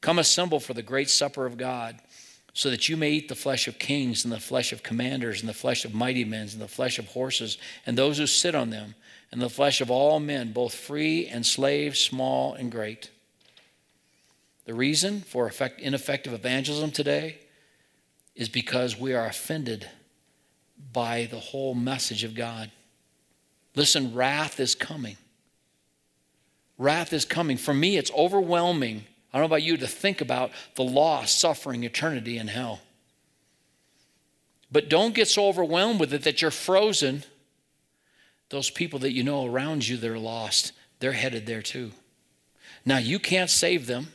Come 0.00 0.18
assemble 0.18 0.60
for 0.60 0.74
the 0.74 0.82
great 0.82 1.10
supper 1.10 1.46
of 1.46 1.56
God, 1.56 1.98
so 2.52 2.70
that 2.70 2.88
you 2.88 2.96
may 2.96 3.12
eat 3.12 3.28
the 3.28 3.34
flesh 3.34 3.68
of 3.68 3.78
kings, 3.78 4.24
and 4.24 4.32
the 4.32 4.40
flesh 4.40 4.72
of 4.72 4.82
commanders, 4.82 5.40
and 5.40 5.48
the 5.48 5.54
flesh 5.54 5.84
of 5.84 5.94
mighty 5.94 6.24
men, 6.24 6.48
and 6.52 6.60
the 6.60 6.68
flesh 6.68 6.98
of 6.98 7.06
horses, 7.06 7.58
and 7.86 7.96
those 7.96 8.18
who 8.18 8.26
sit 8.26 8.54
on 8.54 8.70
them, 8.70 8.94
and 9.30 9.40
the 9.40 9.50
flesh 9.50 9.80
of 9.80 9.90
all 9.90 10.18
men, 10.18 10.52
both 10.52 10.74
free 10.74 11.26
and 11.26 11.44
slave, 11.44 11.96
small 11.96 12.54
and 12.54 12.72
great. 12.72 13.10
The 14.64 14.74
reason 14.74 15.20
for 15.20 15.46
effect, 15.46 15.80
ineffective 15.80 16.32
evangelism 16.32 16.90
today 16.90 17.38
is 18.34 18.48
because 18.48 18.98
we 18.98 19.14
are 19.14 19.26
offended 19.26 19.88
by 20.92 21.26
the 21.30 21.38
whole 21.38 21.74
message 21.74 22.24
of 22.24 22.34
God. 22.34 22.70
Listen, 23.74 24.14
wrath 24.14 24.60
is 24.60 24.74
coming. 24.74 25.16
Wrath 26.76 27.12
is 27.12 27.24
coming. 27.24 27.56
For 27.56 27.74
me, 27.74 27.96
it's 27.96 28.10
overwhelming. 28.16 29.04
I 29.32 29.38
don't 29.38 29.42
know 29.42 29.54
about 29.54 29.62
you 29.62 29.76
to 29.76 29.86
think 29.86 30.20
about 30.20 30.50
the 30.74 30.84
loss, 30.84 31.32
suffering, 31.32 31.84
eternity 31.84 32.38
in 32.38 32.48
hell. 32.48 32.80
But 34.70 34.88
don't 34.88 35.14
get 35.14 35.28
so 35.28 35.46
overwhelmed 35.48 36.00
with 36.00 36.12
it 36.12 36.22
that 36.22 36.42
you're 36.42 36.50
frozen. 36.50 37.24
Those 38.50 38.70
people 38.70 38.98
that 39.00 39.12
you 39.12 39.22
know 39.22 39.46
around 39.46 39.86
you 39.86 39.96
that 39.96 40.10
are 40.10 40.18
lost, 40.18 40.72
they're 41.00 41.12
headed 41.12 41.46
there 41.46 41.62
too. 41.62 41.92
Now, 42.84 42.98
you 42.98 43.18
can't 43.18 43.50
save 43.50 43.86
them 43.86 44.08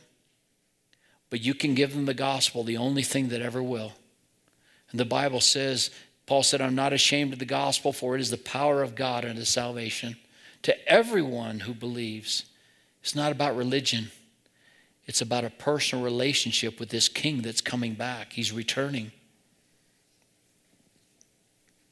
but 1.33 1.41
you 1.41 1.55
can 1.55 1.73
give 1.73 1.95
them 1.95 2.05
the 2.05 2.13
gospel, 2.13 2.63
the 2.63 2.77
only 2.77 3.01
thing 3.01 3.29
that 3.29 3.41
ever 3.41 3.63
will. 3.63 3.93
And 4.91 4.99
the 4.99 5.03
Bible 5.03 5.41
says, 5.41 5.89
Paul 6.27 6.43
said, 6.43 6.61
I'm 6.61 6.75
not 6.75 6.93
ashamed 6.93 7.33
of 7.33 7.39
the 7.39 7.45
gospel, 7.45 7.91
for 7.91 8.13
it 8.13 8.21
is 8.21 8.29
the 8.29 8.37
power 8.37 8.83
of 8.83 8.93
God 8.93 9.25
unto 9.25 9.43
salvation 9.43 10.17
to 10.61 10.87
everyone 10.87 11.61
who 11.61 11.73
believes. 11.73 12.45
It's 13.01 13.15
not 13.15 13.31
about 13.31 13.57
religion, 13.57 14.11
it's 15.05 15.21
about 15.21 15.43
a 15.43 15.49
personal 15.49 16.03
relationship 16.03 16.79
with 16.79 16.89
this 16.89 17.07
king 17.07 17.41
that's 17.41 17.61
coming 17.61 17.93
back. 17.93 18.33
He's 18.33 18.51
returning. 18.51 19.11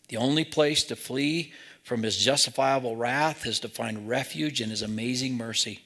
The 0.08 0.17
only 0.17 0.45
place 0.45 0.84
to 0.86 0.95
flee 0.95 1.54
from 1.84 2.04
his 2.04 2.17
justifiable 2.17 2.95
wrath 2.95 3.45
is 3.45 3.60
to 3.62 3.69
find 3.69 4.08
refuge 4.08 4.62
in 4.62 4.69
his 4.69 4.82
amazing 4.82 5.36
mercy. 5.36 5.82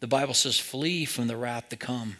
The 0.00 0.08
Bible 0.08 0.34
says, 0.34 0.58
flee 0.58 1.04
from 1.04 1.28
the 1.28 1.36
wrath 1.36 1.68
to 1.68 1.76
come. 1.76 2.16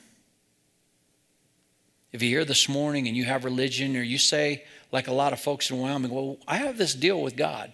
If 2.13 2.23
you're 2.23 2.41
here 2.41 2.45
this 2.45 2.69
morning 2.69 3.09
and 3.09 3.17
you 3.17 3.25
have 3.25 3.45
religion, 3.45 3.97
or 3.97 4.03
you 4.03 4.19
say, 4.19 4.65
like 4.93 5.09
a 5.09 5.13
lot 5.13 5.33
of 5.33 5.41
folks 5.41 5.71
in 5.71 5.79
Wyoming, 5.79 6.13
well, 6.13 6.37
I 6.47 6.59
have 6.59 6.77
this 6.79 6.95
deal 6.95 7.21
with 7.21 7.35
God. 7.35 7.73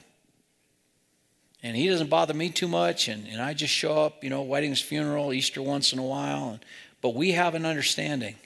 And 1.62 1.76
he 1.76 1.88
doesn't 1.88 2.10
bother 2.10 2.34
me 2.34 2.50
too 2.50 2.68
much, 2.68 3.08
and, 3.08 3.26
and 3.26 3.42
I 3.42 3.52
just 3.52 3.74
show 3.74 4.04
up, 4.04 4.22
you 4.22 4.30
know, 4.30 4.42
weddings, 4.42 4.80
funeral, 4.80 5.32
Easter 5.32 5.60
once 5.60 5.92
in 5.92 5.98
a 5.98 6.04
while. 6.04 6.50
And, 6.50 6.64
but 7.00 7.14
we 7.14 7.32
have 7.32 7.54
an 7.54 7.66
understanding. 7.66 8.36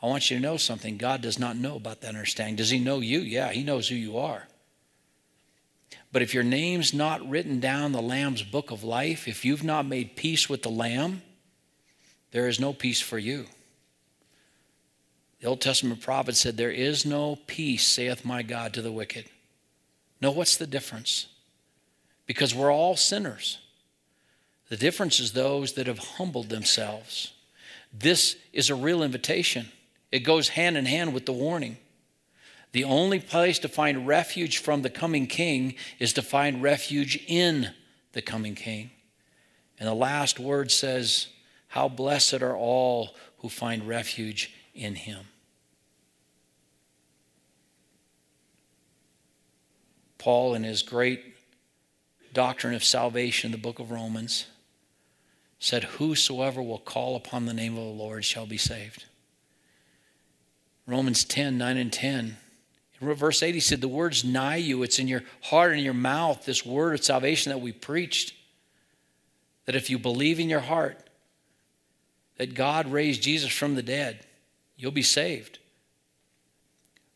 I 0.00 0.06
want 0.06 0.30
you 0.30 0.36
to 0.36 0.42
know 0.42 0.56
something. 0.56 0.96
God 0.96 1.20
does 1.20 1.38
not 1.38 1.56
know 1.56 1.76
about 1.76 2.02
that 2.02 2.08
understanding. 2.08 2.56
Does 2.56 2.70
he 2.70 2.78
know 2.78 3.00
you? 3.00 3.20
Yeah, 3.20 3.50
he 3.50 3.64
knows 3.64 3.88
who 3.88 3.96
you 3.96 4.18
are. 4.18 4.46
But 6.12 6.22
if 6.22 6.32
your 6.32 6.44
name's 6.44 6.94
not 6.94 7.28
written 7.28 7.58
down 7.58 7.90
the 7.90 8.00
Lamb's 8.00 8.44
book 8.44 8.70
of 8.70 8.84
life, 8.84 9.26
if 9.26 9.44
you've 9.44 9.64
not 9.64 9.84
made 9.84 10.14
peace 10.14 10.48
with 10.48 10.62
the 10.62 10.70
Lamb, 10.70 11.22
there 12.30 12.46
is 12.46 12.60
no 12.60 12.72
peace 12.72 13.00
for 13.00 13.18
you. 13.18 13.46
The 15.40 15.48
Old 15.48 15.60
Testament 15.60 16.00
prophet 16.00 16.36
said, 16.36 16.56
There 16.56 16.70
is 16.70 17.04
no 17.04 17.36
peace, 17.46 17.86
saith 17.86 18.24
my 18.24 18.42
God, 18.42 18.72
to 18.74 18.82
the 18.82 18.92
wicked. 18.92 19.26
No, 20.20 20.30
what's 20.30 20.56
the 20.56 20.66
difference? 20.66 21.26
Because 22.26 22.54
we're 22.54 22.72
all 22.72 22.96
sinners. 22.96 23.58
The 24.68 24.76
difference 24.76 25.20
is 25.20 25.32
those 25.32 25.74
that 25.74 25.86
have 25.86 25.98
humbled 25.98 26.48
themselves. 26.48 27.32
This 27.92 28.36
is 28.52 28.70
a 28.70 28.74
real 28.74 29.02
invitation. 29.02 29.68
It 30.10 30.20
goes 30.20 30.48
hand 30.48 30.76
in 30.76 30.86
hand 30.86 31.12
with 31.12 31.26
the 31.26 31.32
warning. 31.32 31.76
The 32.72 32.84
only 32.84 33.20
place 33.20 33.58
to 33.60 33.68
find 33.68 34.06
refuge 34.06 34.58
from 34.58 34.82
the 34.82 34.90
coming 34.90 35.26
king 35.26 35.76
is 35.98 36.12
to 36.14 36.22
find 36.22 36.62
refuge 36.62 37.22
in 37.28 37.70
the 38.12 38.22
coming 38.22 38.54
king. 38.54 38.90
And 39.78 39.88
the 39.88 39.94
last 39.94 40.40
word 40.40 40.70
says, 40.70 41.28
How 41.68 41.88
blessed 41.88 42.42
are 42.42 42.56
all 42.56 43.14
who 43.38 43.48
find 43.48 43.86
refuge 43.86 44.52
in 44.74 44.94
him. 44.94 45.26
Paul, 50.18 50.54
in 50.54 50.64
his 50.64 50.82
great 50.82 51.33
doctrine 52.34 52.74
of 52.74 52.84
salvation, 52.84 53.48
in 53.48 53.52
the 53.52 53.62
book 53.62 53.78
of 53.78 53.90
Romans, 53.90 54.46
said, 55.58 55.84
Whosoever 55.84 56.62
will 56.62 56.78
call 56.78 57.16
upon 57.16 57.46
the 57.46 57.54
name 57.54 57.78
of 57.78 57.84
the 57.84 57.90
Lord 57.90 58.24
shall 58.24 58.46
be 58.46 58.58
saved. 58.58 59.04
Romans 60.86 61.24
10 61.24 61.56
9 61.56 61.76
and 61.76 61.92
10 61.92 62.36
verse 63.12 63.42
8, 63.42 63.54
he 63.54 63.60
said, 63.60 63.80
The 63.80 63.88
word's 63.88 64.24
nigh 64.24 64.56
you. 64.56 64.82
It's 64.82 64.98
in 64.98 65.08
your 65.08 65.22
heart 65.42 65.72
and 65.72 65.82
your 65.82 65.94
mouth, 65.94 66.46
this 66.46 66.64
word 66.64 66.94
of 66.94 67.04
salvation 67.04 67.50
that 67.50 67.58
we 67.58 67.72
preached. 67.72 68.32
That 69.66 69.76
if 69.76 69.90
you 69.90 69.98
believe 69.98 70.40
in 70.40 70.48
your 70.48 70.60
heart 70.60 70.98
that 72.36 72.54
God 72.54 72.90
raised 72.90 73.22
Jesus 73.22 73.52
from 73.52 73.74
the 73.74 73.82
dead, 73.82 74.24
you'll 74.76 74.92
be 74.92 75.02
saved. 75.02 75.58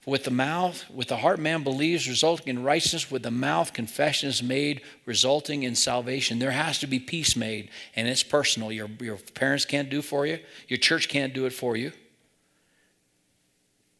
With 0.08 0.24
the 0.24 0.30
mouth, 0.30 0.88
with 0.88 1.08
the 1.08 1.18
heart 1.18 1.38
man 1.38 1.62
believes, 1.62 2.08
resulting 2.08 2.48
in 2.48 2.62
righteousness. 2.62 3.10
With 3.10 3.24
the 3.24 3.30
mouth, 3.30 3.74
confession 3.74 4.30
is 4.30 4.42
made, 4.42 4.80
resulting 5.04 5.64
in 5.64 5.74
salvation. 5.74 6.38
There 6.38 6.50
has 6.50 6.78
to 6.78 6.86
be 6.86 6.98
peace 6.98 7.36
made, 7.36 7.68
and 7.94 8.08
it's 8.08 8.22
personal. 8.22 8.72
Your, 8.72 8.88
your 9.00 9.18
parents 9.34 9.66
can't 9.66 9.90
do 9.90 10.00
for 10.00 10.24
you, 10.24 10.38
your 10.66 10.78
church 10.78 11.10
can't 11.10 11.34
do 11.34 11.44
it 11.44 11.52
for 11.52 11.76
you. 11.76 11.92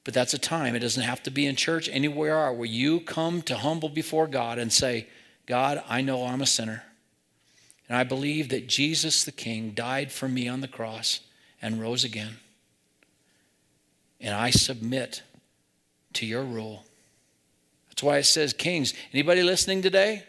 But 0.05 0.14
that's 0.14 0.33
a 0.33 0.38
time. 0.38 0.75
It 0.75 0.79
doesn't 0.79 1.03
have 1.03 1.23
to 1.25 1.31
be 1.31 1.44
in 1.44 1.57
church, 1.57 1.90
anywhere 1.92 2.51
where 2.55 2.64
you 2.64 3.01
come 3.01 3.42
to 3.42 3.59
humble 3.59 3.90
before 3.90 4.27
God 4.27 4.59
and 4.59 4.73
say, 4.73 5.09
God, 5.44 5.85
I 5.90 6.01
know 6.01 6.25
I'm 6.25 6.40
a 6.40 6.47
sinner. 6.47 6.85
And 7.87 7.99
I 7.99 8.05
believe 8.05 8.49
that 8.49 8.66
Jesus 8.66 9.25
the 9.25 9.33
King 9.33 9.73
died 9.73 10.11
for 10.11 10.27
me 10.27 10.49
on 10.49 10.62
the 10.62 10.68
cross 10.68 11.21
and 11.61 11.83
rose 11.83 12.03
again. 12.03 12.38
And 14.23 14.35
I 14.35 14.49
submit 14.49 15.23
to 16.18 16.26
your 16.26 16.42
rule. 16.42 16.85
That's 17.88 18.02
why 18.02 18.18
it 18.18 18.24
says 18.24 18.52
kings. 18.52 18.94
Anybody 19.12 19.42
listening 19.42 19.83
today? 19.83 20.24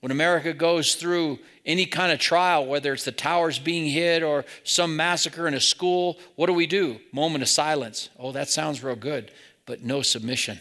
When 0.00 0.12
America 0.12 0.52
goes 0.52 0.94
through 0.94 1.38
any 1.64 1.86
kind 1.86 2.10
of 2.12 2.18
trial, 2.18 2.66
whether 2.66 2.92
it's 2.92 3.04
the 3.04 3.12
towers 3.12 3.58
being 3.58 3.86
hit 3.86 4.22
or 4.22 4.44
some 4.64 4.96
massacre 4.96 5.46
in 5.46 5.54
a 5.54 5.60
school, 5.60 6.18
what 6.34 6.48
do 6.48 6.52
we 6.52 6.66
do? 6.66 6.98
Moment 7.12 7.42
of 7.42 7.48
silence. 7.48 8.08
Oh, 8.18 8.32
that 8.32 8.48
sounds 8.48 8.82
real 8.82 8.96
good, 8.96 9.30
but 9.64 9.82
no 9.82 10.02
submission. 10.02 10.58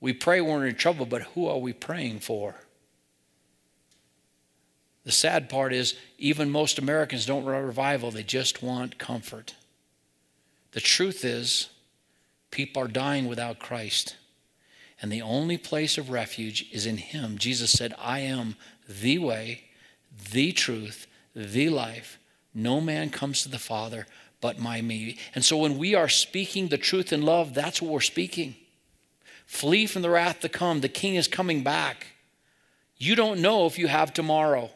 We 0.00 0.12
pray 0.12 0.40
when 0.40 0.60
we're 0.60 0.66
in 0.66 0.74
trouble, 0.74 1.06
but 1.06 1.22
who 1.22 1.48
are 1.48 1.58
we 1.58 1.72
praying 1.72 2.20
for? 2.20 2.54
The 5.04 5.12
sad 5.12 5.48
part 5.48 5.72
is, 5.72 5.94
even 6.18 6.50
most 6.50 6.78
Americans 6.78 7.26
don't 7.26 7.44
want 7.44 7.64
revival, 7.64 8.10
they 8.10 8.22
just 8.22 8.62
want 8.62 8.98
comfort. 8.98 9.54
The 10.72 10.80
truth 10.80 11.24
is, 11.24 11.70
people 12.50 12.82
are 12.82 12.88
dying 12.88 13.26
without 13.26 13.58
Christ. 13.58 14.16
And 15.00 15.12
the 15.12 15.22
only 15.22 15.56
place 15.56 15.96
of 15.96 16.10
refuge 16.10 16.66
is 16.72 16.86
in 16.86 16.96
Him. 16.96 17.38
Jesus 17.38 17.70
said, 17.70 17.94
I 17.98 18.20
am 18.20 18.56
the 18.88 19.18
way, 19.18 19.64
the 20.32 20.52
truth, 20.52 21.06
the 21.34 21.68
life. 21.68 22.18
No 22.54 22.80
man 22.80 23.10
comes 23.10 23.42
to 23.42 23.48
the 23.48 23.58
Father 23.58 24.06
but 24.40 24.62
by 24.62 24.80
me. 24.82 25.18
And 25.34 25.44
so 25.44 25.56
when 25.56 25.78
we 25.78 25.94
are 25.94 26.08
speaking 26.08 26.68
the 26.68 26.78
truth 26.78 27.12
in 27.12 27.22
love, 27.22 27.54
that's 27.54 27.82
what 27.82 27.92
we're 27.92 28.00
speaking. 28.00 28.56
Flee 29.46 29.86
from 29.86 30.02
the 30.02 30.10
wrath 30.10 30.40
to 30.40 30.48
come. 30.48 30.80
The 30.80 30.88
King 30.88 31.14
is 31.14 31.28
coming 31.28 31.62
back. 31.62 32.08
You 32.96 33.14
don't 33.14 33.40
know 33.40 33.66
if 33.66 33.78
you 33.78 33.88
have 33.88 34.12
tomorrow. 34.12 34.70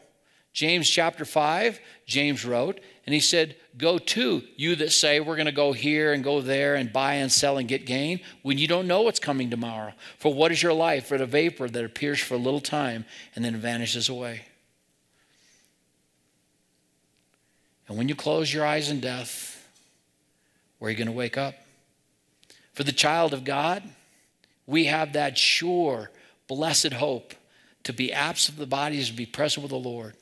James 0.53 0.87
chapter 0.87 1.25
5, 1.25 1.79
James 2.05 2.45
wrote, 2.45 2.79
and 3.05 3.13
he 3.13 3.19
said, 3.19 3.55
Go 3.75 3.97
to, 3.97 4.43
you 4.55 4.75
that 4.75 4.91
say 4.91 5.19
we're 5.19 5.35
going 5.35 5.47
to 5.47 5.51
go 5.51 5.73
here 5.73 6.13
and 6.13 6.23
go 6.23 6.41
there 6.41 6.75
and 6.75 6.93
buy 6.93 7.15
and 7.15 7.31
sell 7.31 7.57
and 7.57 7.67
get 7.67 7.87
gain, 7.87 8.21
when 8.43 8.59
you 8.59 8.67
don't 8.67 8.87
know 8.87 9.01
what's 9.01 9.19
coming 9.19 9.49
tomorrow. 9.49 9.93
For 10.19 10.31
what 10.31 10.51
is 10.51 10.61
your 10.61 10.73
life 10.73 11.09
but 11.09 11.21
a 11.21 11.25
vapor 11.25 11.67
that 11.67 11.83
appears 11.83 12.19
for 12.19 12.35
a 12.35 12.37
little 12.37 12.59
time 12.59 13.05
and 13.35 13.43
then 13.43 13.57
vanishes 13.57 14.09
away? 14.09 14.43
And 17.87 17.97
when 17.97 18.07
you 18.07 18.15
close 18.15 18.53
your 18.53 18.65
eyes 18.65 18.91
in 18.91 18.99
death, 18.99 19.67
where 20.77 20.89
are 20.89 20.91
you 20.91 20.97
going 20.97 21.07
to 21.07 21.13
wake 21.13 21.37
up? 21.37 21.55
For 22.73 22.83
the 22.83 22.91
child 22.91 23.33
of 23.33 23.43
God, 23.43 23.83
we 24.67 24.85
have 24.85 25.13
that 25.13 25.35
sure, 25.37 26.11
blessed 26.47 26.93
hope 26.93 27.33
to 27.85 27.93
be 27.93 28.13
absent 28.13 28.55
of 28.55 28.59
the 28.59 28.67
body 28.67 28.99
is 28.99 29.09
to 29.09 29.15
be 29.15 29.25
present 29.25 29.63
with 29.63 29.71
the 29.71 29.77
Lord. 29.77 30.13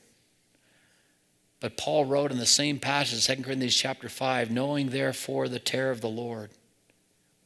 But 1.62 1.76
Paul 1.76 2.06
wrote 2.06 2.32
in 2.32 2.38
the 2.38 2.44
same 2.44 2.80
passage, 2.80 3.24
2 3.24 3.44
Corinthians 3.44 3.76
chapter 3.76 4.08
5, 4.08 4.50
knowing 4.50 4.88
therefore 4.88 5.46
the 5.46 5.60
terror 5.60 5.92
of 5.92 6.00
the 6.00 6.08
Lord, 6.08 6.50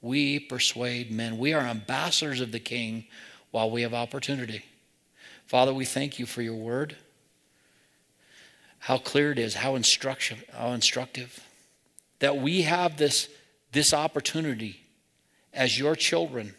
we 0.01 0.41
persuade 0.41 1.11
men. 1.11 1.37
We 1.37 1.53
are 1.53 1.61
ambassadors 1.61 2.41
of 2.41 2.51
the 2.51 2.59
King 2.59 3.05
while 3.51 3.71
we 3.71 3.83
have 3.83 3.93
opportunity. 3.93 4.65
Father, 5.45 5.75
we 5.75 5.85
thank 5.85 6.19
you 6.19 6.25
for 6.25 6.41
your 6.41 6.55
word. 6.55 6.97
How 8.79 8.97
clear 8.97 9.33
it 9.33 9.39
is, 9.39 9.57
how 9.57 9.75
instructive, 9.75 10.43
how 10.51 10.71
instructive. 10.71 11.39
That 12.21 12.39
we 12.39 12.63
have 12.63 12.97
this, 12.97 13.29
this 13.73 13.93
opportunity 13.93 14.81
as 15.53 15.79
your 15.79 15.95
children, 15.95 16.55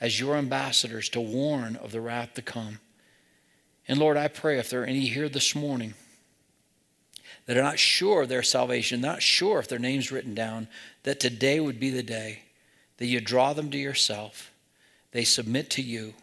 as 0.00 0.18
your 0.18 0.36
ambassadors, 0.36 1.10
to 1.10 1.20
warn 1.20 1.76
of 1.76 1.92
the 1.92 2.00
wrath 2.00 2.32
to 2.34 2.42
come. 2.42 2.78
And 3.86 3.98
Lord, 3.98 4.16
I 4.16 4.28
pray 4.28 4.58
if 4.58 4.70
there 4.70 4.80
are 4.80 4.86
any 4.86 5.08
here 5.08 5.28
this 5.28 5.54
morning 5.54 5.92
that 7.46 7.56
are 7.56 7.62
not 7.62 7.78
sure 7.78 8.22
of 8.22 8.28
their 8.28 8.42
salvation, 8.42 9.00
not 9.00 9.22
sure 9.22 9.58
if 9.58 9.68
their 9.68 9.78
name's 9.78 10.12
written 10.12 10.34
down, 10.34 10.68
that 11.02 11.20
today 11.20 11.60
would 11.60 11.80
be 11.80 11.90
the 11.90 12.02
day 12.02 12.40
that 12.98 13.06
you 13.06 13.20
draw 13.20 13.52
them 13.52 13.70
to 13.70 13.78
yourself, 13.78 14.52
they 15.10 15.24
submit 15.24 15.70
to 15.70 15.82
you, 15.82 16.14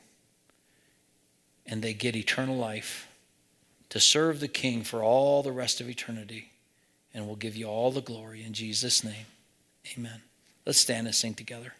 and 1.65 1.81
they 1.81 1.93
get 1.93 2.15
eternal 2.15 2.55
life 2.55 3.07
to 3.89 3.99
serve 3.99 4.39
the 4.39 4.47
King 4.47 4.83
for 4.83 5.03
all 5.03 5.43
the 5.43 5.51
rest 5.51 5.81
of 5.81 5.89
eternity. 5.89 6.51
And 7.13 7.25
we'll 7.25 7.35
give 7.35 7.55
you 7.55 7.65
all 7.65 7.91
the 7.91 8.01
glory 8.01 8.43
in 8.43 8.53
Jesus' 8.53 9.03
name. 9.03 9.25
Amen. 9.97 10.21
Let's 10.65 10.79
stand 10.79 11.07
and 11.07 11.15
sing 11.15 11.33
together. 11.33 11.73